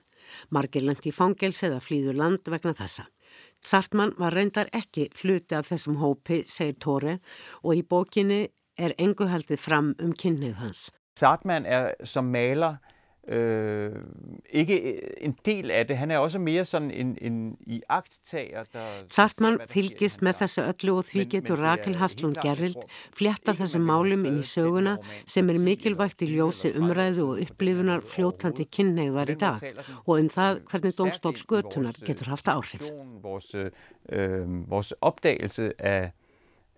Margir 0.50 0.86
lendi 0.86 1.12
í 1.12 1.16
fangels 1.16 1.62
eða 1.64 1.84
flýður 1.84 2.18
land 2.22 2.50
vegna 2.52 2.74
þessa. 2.78 3.06
Sartmann 3.66 4.14
var 4.22 4.36
reyndar 4.38 4.70
ekki 4.78 5.08
hluti 5.18 5.56
af 5.58 5.72
þessum 5.72 5.98
hópi, 5.98 6.44
segir 6.46 6.76
Tóri, 6.78 7.16
og 7.66 7.74
í 7.74 7.82
bókinni 7.82 8.44
er 8.78 8.94
engu 9.02 9.26
haldið 9.32 9.58
fram 9.58 9.94
um 10.04 10.12
kynnið 10.14 10.60
hans. 10.60 10.90
Sartmann 11.18 11.66
er 11.66 11.96
som 12.06 12.30
maler 12.30 12.78
øh, 13.28 13.92
ikke 14.50 15.24
en 15.24 15.36
del 15.46 15.72
af 15.72 15.88
det. 15.88 15.98
Han 15.98 16.12
er 16.12 16.18
også 16.18 16.40
mere 16.40 16.66
sådan 16.66 16.92
en, 16.92 17.18
en 17.22 17.58
iagttager. 17.68 18.64
Sartmann 19.12 19.60
fylgist 19.70 20.22
með 20.22 20.42
þessu 20.42 20.62
öllu 20.66 20.98
og 21.00 21.06
því 21.08 21.26
getur 21.30 21.62
Rakel 21.62 21.98
Haslund 22.00 22.38
Gerrild 22.44 22.78
flétta 23.16 23.56
þessum 23.58 23.86
málum 23.88 24.26
inn 24.30 24.42
í 24.42 24.46
söguna 24.46 24.98
sem 25.26 25.50
er 25.50 25.62
mikilvægt 25.62 26.22
í 26.26 26.30
ljósi 26.36 26.74
umræðu 26.78 27.30
og 27.32 27.42
upplifunar 27.46 28.06
fljótandi 28.06 28.68
kynneigðar 28.70 29.34
í 29.34 29.38
dag 29.42 29.66
og 30.06 30.14
um 30.20 30.30
það 30.30 30.62
hvernig 30.70 30.98
domstól 30.98 31.40
götunar 31.50 31.98
getur 32.06 32.30
haft 32.34 32.48
áhrif. 32.52 32.92
Vores, 33.24 33.56
øh, 33.56 34.70
vores 34.70 34.94
opdagelse 35.02 35.74
af, 35.80 36.12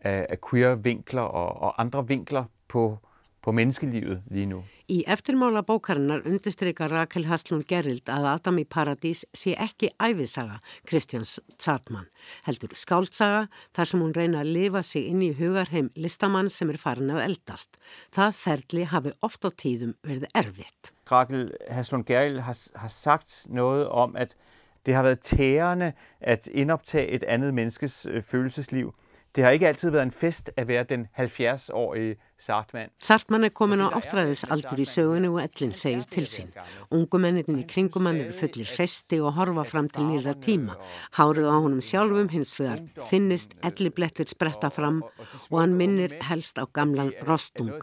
af, 0.02 0.26
af 0.30 0.42
queer 0.42 0.76
vinkler 0.76 1.22
og, 1.22 1.62
og 1.62 1.82
andre 1.82 2.08
vinkler 2.08 2.46
på, 2.68 3.00
på 3.48 3.54
menneskelivet 3.56 4.24
lige 4.28 4.46
nu. 4.46 4.58
Í 4.92 5.06
eftirmála 5.08 5.62
bókarinnar 5.64 6.26
undistrykar 6.28 6.92
Rakel 6.92 7.30
Haslund 7.30 7.64
Gerrild 7.70 8.10
að 8.12 8.26
Adam 8.34 8.58
í 8.60 8.66
Paradís 8.68 9.22
sé 9.32 9.54
ekki 9.56 9.88
æfisaga 10.04 10.58
Kristjáns 10.90 11.38
Zartmann, 11.56 12.10
heldur 12.44 12.76
skáldsaga 12.76 13.46
þar 13.78 13.92
sem 13.92 14.04
hún 14.04 14.12
reyna 14.18 14.42
að 14.44 14.52
lifa 14.58 14.84
sig 14.84 15.08
inn 15.14 15.24
í 15.24 15.32
hugarheim 15.40 15.88
listamann 15.96 16.52
sem 16.52 16.74
er 16.74 16.80
farin 16.82 17.14
að 17.16 17.24
eldast. 17.30 17.80
Það 18.12 18.36
ferli 18.42 18.84
hafi 18.92 19.16
oft 19.24 19.48
á 19.48 19.50
tíðum 19.64 19.96
verið 20.04 20.28
erfitt. 20.36 20.92
Rakel 21.08 21.48
Haslund 21.72 22.08
Gerrild 22.12 22.44
har, 22.44 22.60
har 22.76 22.92
sagt 22.92 23.46
noget 23.48 23.88
om 23.88 24.20
at 24.20 24.36
det 24.84 24.96
har 24.96 25.08
været 25.08 25.24
tærende 25.24 25.94
at 26.20 26.48
indoptage 26.48 27.08
et 27.08 27.24
andet 27.24 27.54
menneskes 27.54 28.06
øh, 28.12 28.24
følelsesliv. 28.24 28.92
Det 29.38 29.46
har 29.46 29.52
ikke 29.52 29.68
altid 29.68 29.90
været 29.90 30.04
en 30.04 30.12
fest 30.12 30.52
at 30.58 30.68
være 30.68 30.84
den 30.84 31.08
70-årige 31.20 32.16
Sartmann. 32.40 32.90
Sartmann 33.00 33.44
er 33.44 33.52
komin 33.54 33.82
á 33.86 33.94
áttræðisaldur 33.98 34.80
í 34.82 34.86
sögunu 34.90 35.30
og 35.36 35.44
ellin 35.44 35.74
segir 35.78 36.06
til 36.10 36.26
sín. 36.26 36.48
Ungumennin 36.90 37.60
í 37.62 37.66
kringumann 37.70 38.18
eru 38.24 38.34
fullir 38.34 38.72
hresti 38.72 39.20
og 39.22 39.36
horfa 39.38 39.66
fram 39.70 39.90
til 39.94 40.08
nýra 40.10 40.34
tíma. 40.42 40.74
Hárið 41.20 41.50
á 41.54 41.58
honum 41.58 41.84
sjálfum 41.86 42.32
hins 42.34 42.56
vegar 42.58 42.82
þinnist 43.12 43.54
elli 43.70 43.92
blettur 43.94 44.26
spretta 44.30 44.72
fram 44.74 45.04
og 45.06 45.58
hann 45.60 45.76
minnir 45.78 46.18
helst 46.30 46.58
á 46.58 46.66
gamlan 46.74 47.14
rostung 47.30 47.78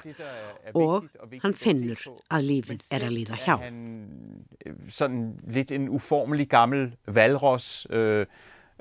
og 0.74 1.06
hann 1.44 1.54
finnur 1.54 2.02
að 2.34 2.48
lífið 2.50 2.82
er 2.90 3.06
að 3.06 3.14
líða 3.20 3.38
hjá. 3.46 3.56
Sådan 4.90 5.22
lidt 5.46 5.70
en 5.70 5.86
uformelig 5.86 6.48
gammel 6.50 6.96
valros. 7.06 7.86
Uh, 7.94 8.26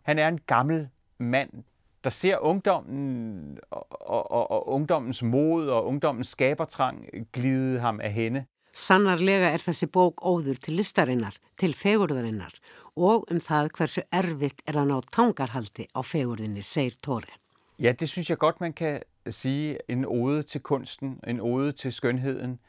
han 0.10 0.18
er 0.18 0.34
en 0.34 0.42
gammel 0.50 0.88
mand, 1.20 1.64
der 2.04 2.10
ser 2.10 2.38
ungdommen 2.38 3.60
og, 3.72 3.88
og, 4.32 4.52
og, 4.52 4.70
ungdommens 4.70 5.24
mod 5.24 5.68
og 5.68 5.86
ungdommens 5.88 6.28
skabertrang 6.28 7.06
glide 7.34 7.80
ham 7.80 8.00
af 8.00 8.12
hende. 8.12 8.46
Sannarlega 8.74 9.52
er 9.54 9.62
þessi 9.62 9.86
bók 9.86 10.24
óður 10.26 10.58
til 10.58 10.80
listarinnar, 10.80 11.36
til 11.62 11.76
fegurðarinnar 11.78 12.56
og 12.96 13.26
um 13.32 13.40
það 13.42 13.70
hversu 13.78 14.02
erfitt 14.12 14.62
er 14.68 14.78
að 14.82 14.90
ná 14.92 15.00
tangarhaldi 15.14 15.88
á 15.94 16.02
fegurðinni, 16.06 16.62
segir 16.62 16.98
Tóri. 17.06 17.32
Ja, 17.80 17.92
det 17.92 18.10
synes 18.10 18.30
jeg 18.30 18.38
godt, 18.38 18.62
man 18.62 18.74
kan 18.74 19.02
sige. 19.30 19.78
En 19.88 20.06
ode 20.06 20.44
til 20.44 20.62
kunsten, 20.62 21.20
en 21.28 21.40
ode 21.40 21.72
til 21.72 21.94
skønheden, 21.94 22.60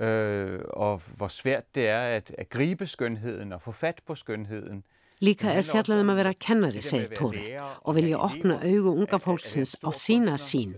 øh, 0.00 0.60
og 0.70 1.02
hvor 1.16 1.28
svært 1.28 1.74
det 1.74 1.88
er 1.88 2.00
at, 2.00 2.34
at 2.38 2.48
gribe 2.48 2.86
skønheden 2.86 3.52
og 3.52 3.62
få 3.62 3.72
fat 3.72 4.00
på 4.06 4.14
skønheden. 4.14 4.84
Líka 5.24 5.48
er 5.48 5.64
fjallaðum 5.64 6.10
að 6.12 6.18
vera 6.20 6.32
kennari, 6.36 6.82
segir 6.84 7.12
Tóri, 7.16 7.44
og 7.56 7.96
vilja 7.96 8.18
opna 8.20 8.58
augu 8.60 8.92
unga 8.92 9.16
fólksins 9.22 9.72
á 9.80 9.88
sína 9.88 10.34
sín, 10.36 10.74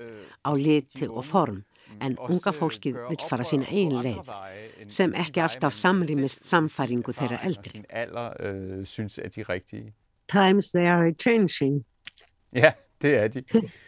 á 0.46 0.50
liti 0.54 1.08
og 1.10 1.24
form, 1.26 1.64
en 1.98 2.14
unga 2.28 2.52
fólkið 2.54 3.00
vil 3.08 3.24
fara 3.26 3.46
sína 3.48 3.66
eigin 3.66 3.98
leið, 4.04 4.30
sem 4.86 5.16
ekki 5.18 5.42
alltaf 5.42 5.74
samrýmist 5.74 6.46
samfæringu 6.46 7.14
þeirra 7.18 7.40
eldri. 7.48 7.82
Times 10.28 10.70
they 10.70 10.86
are 10.86 11.12
changing. 11.12 11.84
Ja, 12.52 12.72
det 13.02 13.14
er 13.16 13.28
de. 13.28 13.44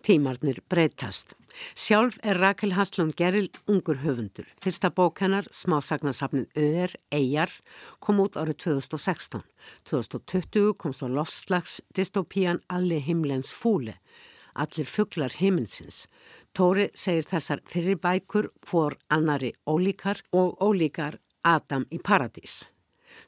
Tímarnir 0.00 0.62
breytast. 0.68 1.34
Sjálf 1.76 2.16
er 2.24 2.38
Rakel 2.40 2.72
Haslund 2.72 3.12
Gerild 3.18 3.58
ungur 3.68 3.98
höfundur. 4.00 4.46
Fyrsta 4.62 4.88
bók 4.88 5.20
hennar, 5.20 5.44
smásagnasafnin 5.52 6.46
Öður, 6.56 6.94
Eyjar, 7.12 7.52
kom 8.00 8.22
út 8.24 8.38
árið 8.40 8.56
2016. 8.64 9.42
2020 9.84 10.72
kom 10.80 10.94
svo 10.96 11.10
lofslags 11.12 11.80
dystopían 11.92 12.62
Alli 12.72 13.00
himlens 13.04 13.52
fúli. 13.52 13.92
Allir 14.54 14.88
fugglar 14.88 15.36
himinsins. 15.36 16.06
Tóri 16.56 16.88
segir 16.96 17.28
þessar 17.28 17.60
fyrir 17.68 18.00
bækur 18.00 18.50
for 18.66 18.96
annari 19.12 19.52
ólíkar 19.68 20.24
og 20.32 20.56
ólíkar 20.64 21.20
Adam 21.44 21.84
í 21.92 22.00
paradís. 22.00 22.70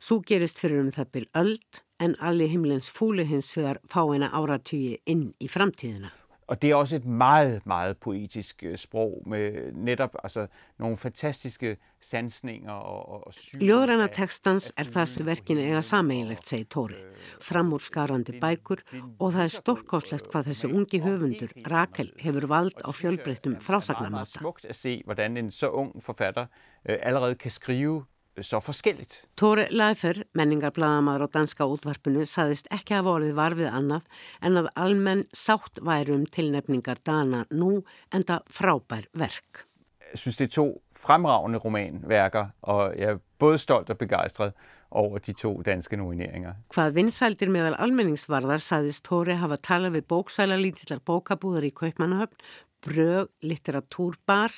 Svo 0.01 0.23
gerist 0.25 0.59
fyrir 0.63 0.81
um 0.81 0.91
það 0.95 1.13
byl 1.13 1.29
öld 1.37 1.85
en 2.01 2.17
Alli 2.19 2.49
himlens 2.49 2.89
fúli 2.91 3.29
hins 3.29 3.53
fyrir 3.53 3.79
fáina 3.93 4.33
áratýji 4.33 5.03
inn 5.07 5.31
í 5.39 5.53
framtíðina. 5.53 6.22
Og 6.47 6.63
det 6.63 6.71
er 6.71 6.75
også 6.75 6.97
et 6.97 7.05
meget, 7.05 7.67
meget 7.67 7.97
poetisk 7.97 8.63
øh, 8.67 8.79
sprog 8.79 9.23
med 9.27 9.73
netop 9.73 10.17
altså, 10.25 10.47
nogle 10.79 10.97
fantastiske 10.97 11.77
sansninger 12.01 12.73
og, 12.73 13.27
og 13.27 13.35
syv. 13.35 13.59
Ljóðræna 13.61 14.09
tekstans 14.13 14.73
er 14.77 14.89
það 14.91 15.07
sem 15.07 15.27
verkinu 15.27 15.63
eiga 15.63 15.81
sameigilegt, 15.87 16.49
segir 16.49 16.67
Tóri. 16.75 16.99
Framúrskarandi 17.41 18.41
bækur 18.43 18.83
og 19.19 19.33
það 19.33 19.43
er 19.45 19.55
stórkáslegt 19.55 20.31
hvað 20.33 20.51
þessi 20.51 20.73
ungi 20.73 21.03
höfundur, 21.05 21.55
Rakel, 21.71 22.11
hefur 22.19 22.49
vald 22.51 22.83
á 22.83 22.91
fjölbreyttum 22.91 23.57
frásagnamáta. 23.63 24.35
Det 24.35 24.43
er 24.43 24.45
smukt 24.45 24.65
at 24.67 24.77
se, 24.77 25.03
hvordan 25.07 25.37
en 25.37 25.51
så 25.51 25.71
ung 25.71 25.95
forfatter 26.03 26.51
uh, 26.51 26.97
allerede 27.03 27.35
kan 27.35 27.51
skrive 27.51 28.03
så 28.41 28.61
forskelligt. 28.65 29.19
Tore 29.37 29.67
Leifer, 29.71 30.23
menningarbladamaður 30.39 31.27
á 31.29 31.35
danska 31.37 31.67
útvarpinu, 31.69 32.25
saðist 32.29 32.71
ekki 32.73 32.97
hafa 32.97 33.19
orðið 33.19 33.35
varfið 33.37 33.69
annað 33.69 34.23
en 34.41 34.63
að 34.63 34.71
almenn 34.81 35.27
sátt 35.37 35.83
værum 35.85 36.25
tilnefningar 36.33 37.03
dana 37.05 37.45
nú 37.53 37.83
enda 38.15 38.41
frábær 38.49 39.11
verk. 39.13 39.67
Jeg 40.13 40.21
synes, 40.21 40.37
det 40.37 40.49
er 40.49 40.55
to 40.57 40.67
fremragende 40.97 41.61
romanværker, 41.61 42.53
og 42.69 42.97
jeg 42.97 43.17
er 43.17 43.21
både 43.41 43.61
stolt 43.61 43.91
og 43.91 44.01
begejstret 44.01 44.57
over 44.93 45.19
de 45.19 45.33
to 45.33 45.55
danske 45.65 45.97
nomineringer. 45.97 46.59
Hvað 46.73 46.99
vinsældir 46.99 47.53
meðal 47.53 47.79
almenningsvarðar 47.81 48.61
saðist 48.61 49.05
Tóri 49.09 49.39
hafa 49.41 49.57
talað 49.57 49.97
við 49.97 50.09
bóksæla 50.13 50.59
lítillar 50.61 51.01
bókabúðar 51.09 51.65
í 51.65 51.73
Kaupmannahöfn, 51.73 52.37
brög, 52.85 53.31
litteratúrbar, 53.45 54.55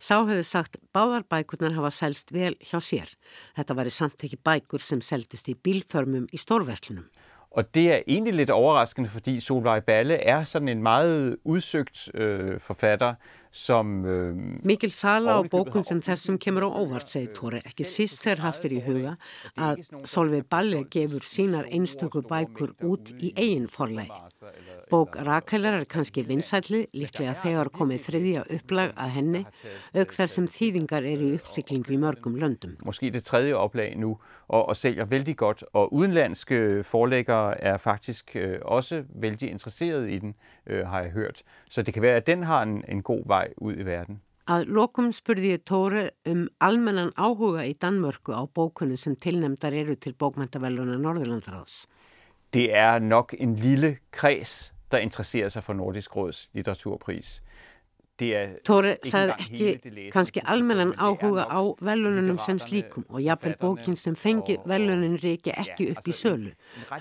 sá 0.00 0.20
hefði 0.22 0.46
sagt 0.46 0.78
báðar 0.94 1.26
bækurnar 1.30 1.76
hafa 1.76 1.92
selst 1.94 2.32
vel 2.34 2.54
hjá 2.62 2.78
sér. 2.82 3.12
Þetta 3.58 3.78
var 3.78 3.90
í 3.90 3.94
samt 3.94 4.26
ekki 4.26 4.40
bækur 4.40 4.82
sem 4.82 5.02
seldist 5.04 5.50
í 5.50 5.56
bílförmum 5.58 6.28
i 6.32 6.40
stórverslunum. 6.40 7.06
Og 7.54 7.74
det 7.74 7.84
er 7.92 8.00
egentlig 8.08 8.34
lidt 8.34 8.50
overraskende, 8.50 9.08
fordi 9.08 9.40
Solvej 9.40 9.80
Balle 9.80 10.14
er 10.14 10.44
sådan 10.44 10.68
en 10.68 10.82
meget 10.82 11.36
udsøgt 11.44 12.08
øh, 12.14 12.60
forfatter, 12.60 13.14
som... 13.54 14.04
Øh, 14.04 14.36
Mikil 14.66 14.90
sala 14.90 15.38
á 15.38 15.40
bókun 15.46 15.86
sem 15.86 16.00
þessum 16.02 16.38
kemur 16.42 16.66
á 16.66 16.70
óvart, 16.74 17.06
segir 17.06 17.30
Tóri, 17.36 17.60
ekki 17.62 17.86
síst 17.86 18.24
þegar 18.26 18.42
haftir 18.48 18.74
í 18.74 18.80
huga 18.82 19.14
að 19.54 19.84
Solveig 20.02 20.48
Balle 20.50 20.82
gefur 20.90 21.22
sínar 21.22 21.68
einstöku 21.70 22.24
bækur 22.26 22.74
út 22.82 23.14
í 23.14 23.30
eigin 23.38 23.70
forlegi. 23.70 24.10
Bók 24.90 25.14
Rakelar 25.16 25.78
er 25.78 25.86
kannski 25.88 26.24
vinsætli, 26.26 26.84
líklega 26.92 27.36
þegar 27.44 27.70
komið 27.72 28.02
þriðja 28.08 28.42
upplag 28.58 28.92
að 29.00 29.14
henni, 29.14 29.44
auk 29.94 30.12
þar 30.18 30.32
sem 30.34 30.48
þýðingar 30.50 31.06
eru 31.08 31.30
í 31.30 31.38
uppsiklingu 31.38 31.94
í 31.94 32.00
mörgum 32.02 32.36
löndum. 32.40 32.74
Måske 32.84 33.12
det 33.14 33.22
tredje 33.24 33.54
oplag 33.56 33.94
nu, 33.96 34.16
og, 34.48 34.68
og 34.68 34.76
sælger 34.76 35.06
vældig 35.08 35.36
godt, 35.40 35.64
og 35.72 35.92
udenlandske 35.94 36.82
forlæggere 36.84 37.54
er 37.62 37.78
faktisk 37.78 38.36
øh, 38.36 38.58
også 38.62 39.04
vældig 39.14 39.50
interesseret 39.50 40.10
i 40.10 40.18
den, 40.18 40.34
øh, 40.66 40.86
har 40.86 41.00
jeg 41.00 41.10
hørt. 41.10 41.42
Så 41.70 41.82
det 41.82 41.94
kan 41.94 42.02
være, 42.02 42.16
at 42.16 42.26
den 42.26 42.42
har 42.42 42.62
en, 42.62 42.84
en 42.88 43.02
god 43.02 43.22
vej 43.26 43.52
ud 43.56 43.76
i 43.76 43.86
verden. 43.86 44.20
Að 44.44 44.66
lokum 44.68 45.06
spurði 45.12 45.54
ég 45.54 45.62
Tóri 45.64 46.08
um 46.28 46.48
almennan 46.60 47.14
áhuga 47.16 47.62
í 47.64 47.72
Danmörku 47.80 48.34
á 48.36 48.44
bókunni 48.44 48.98
sem 49.00 49.16
tilnemdar 49.16 49.72
eru 49.72 49.94
til 49.96 50.12
bókmæntaveluna 50.12 50.98
Norðurlandaráðs. 51.00 51.86
Det 52.52 52.68
er 52.76 52.98
nok 52.98 53.34
en 53.40 53.56
lille 53.56 53.96
kreds, 54.12 54.72
der 54.90 54.98
interesserer 54.98 55.48
sig 55.48 55.64
for 55.64 55.72
Nordisk 55.72 56.16
Råds 56.16 56.50
litteraturpris. 56.52 57.40
Tóri 58.14 58.92
sagði 59.02 59.34
ekki 59.42 60.10
kannski 60.14 60.42
almennan 60.46 60.92
áhuga 61.02 61.48
á 61.50 61.58
velununum 61.82 62.38
sem 62.38 62.60
slíkum 62.62 63.02
og 63.10 63.18
jafnvel 63.18 63.56
bókin 63.58 63.98
sem 63.98 64.14
fengi 64.14 64.54
velunin 64.70 65.16
reiki 65.18 65.50
ekki 65.50 65.88
upp 65.90 66.06
í 66.06 66.14
sölu. 66.14 66.52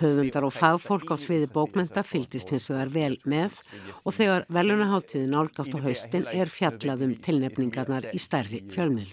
Höfundar 0.01 0.47
og 0.47 0.55
fagfólk 0.57 1.14
á 1.14 1.16
sviði 1.22 1.51
bókmenta 1.53 2.01
fyldist 2.01 2.49
hins 2.49 2.66
vegar 2.72 2.89
vel 2.95 3.20
með 3.30 3.61
og 4.01 4.18
þegar 4.18 4.49
velunaháttiðin 4.49 5.38
álgast 5.38 5.78
á 5.78 5.86
haustin 5.86 6.26
er 6.34 6.49
fjallaðum 6.49 7.20
tilnefningarnar 7.22 8.09
í 8.09 8.18
stærri 8.18 8.64
fjölmil. 8.74 9.05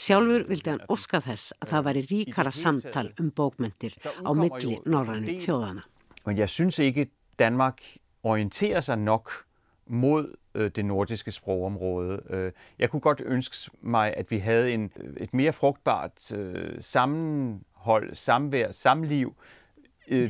Sjálfur 0.00 0.48
vildi 0.48 0.72
hann 0.72 0.84
oska 0.88 1.20
þess 1.20 1.52
að 1.60 1.74
það 1.74 1.88
væri 1.90 2.06
ríkara 2.08 2.56
samtal 2.56 3.10
um 3.20 3.28
bókmentir 3.28 4.00
á 4.00 4.32
milli 4.32 4.80
norræni 4.88 5.36
þjóðana. 5.44 5.84
Men 6.24 6.40
jeg 6.40 6.48
synes 6.48 6.80
ikke 6.80 7.10
Danmark 7.36 7.84
orienterer 8.24 8.80
sig 8.80 8.96
nok 8.96 9.44
mod 9.86 10.36
øh, 10.54 10.70
det 10.76 10.84
nordiske 10.84 11.32
sprogområde. 11.32 12.20
Øh, 12.30 12.52
jeg 12.78 12.90
kunne 12.90 13.00
godt 13.00 13.22
ønske 13.24 13.70
mig, 13.82 14.14
at 14.16 14.30
vi 14.30 14.38
havde 14.38 14.72
en, 14.72 14.90
et 15.16 15.34
mere 15.34 15.52
frugtbart 15.52 16.32
øh, 16.32 16.54
sammenhold, 16.80 18.14
samvær, 18.14 18.72
samliv 18.72 19.34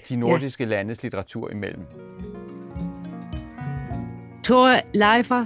de 0.08 0.16
nordiske 0.16 0.64
ja. 0.64 0.70
landes 0.70 1.02
litteratur 1.02 1.50
imellem. 1.50 1.82
Tore 4.44 4.80
Leifer, 4.94 5.44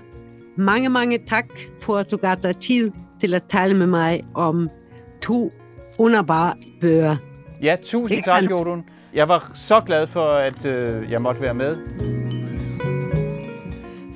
mange, 0.57 0.89
mange 0.89 1.19
tak 1.19 1.47
for, 1.81 1.97
at 1.97 2.11
du 2.11 2.17
gav 2.17 2.37
dig 2.43 2.57
tid 2.57 2.93
til 3.21 3.35
at 3.35 3.45
tale 3.49 3.75
med 3.77 3.87
mig 3.87 4.25
om 4.35 4.71
to 5.23 5.53
underbare 5.99 6.55
bøger. 6.81 7.17
Ja, 7.63 7.77
tusind 7.83 8.23
tak, 8.23 8.51
Jorun. 8.51 8.85
Jeg 9.15 9.29
var 9.29 9.53
så 9.55 9.81
glad 9.81 10.07
for, 10.07 10.29
at 10.29 10.67
øh, 10.67 11.11
jeg 11.11 11.23
måtte 11.23 11.43
være 11.43 11.55
med. 11.55 11.77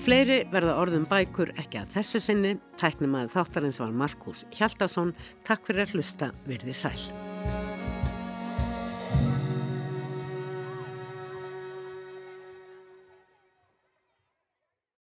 Fleiri 0.02 0.40
verða 0.50 0.72
orðum 0.82 1.04
bækur 1.06 1.52
ekki 1.62 1.78
að 1.78 1.92
þessu 1.94 2.20
sinni. 2.24 2.56
Tæknum 2.80 3.14
að 3.20 3.30
þáttarins 3.36 3.78
var 3.78 3.94
Markus 3.94 4.42
Hjaldarsson. 4.50 5.14
Takk 5.46 5.68
fyrir 5.68 5.86
að 5.86 5.94
hlusta, 5.94 6.32
verði 6.48 6.74
sæl. 6.74 7.31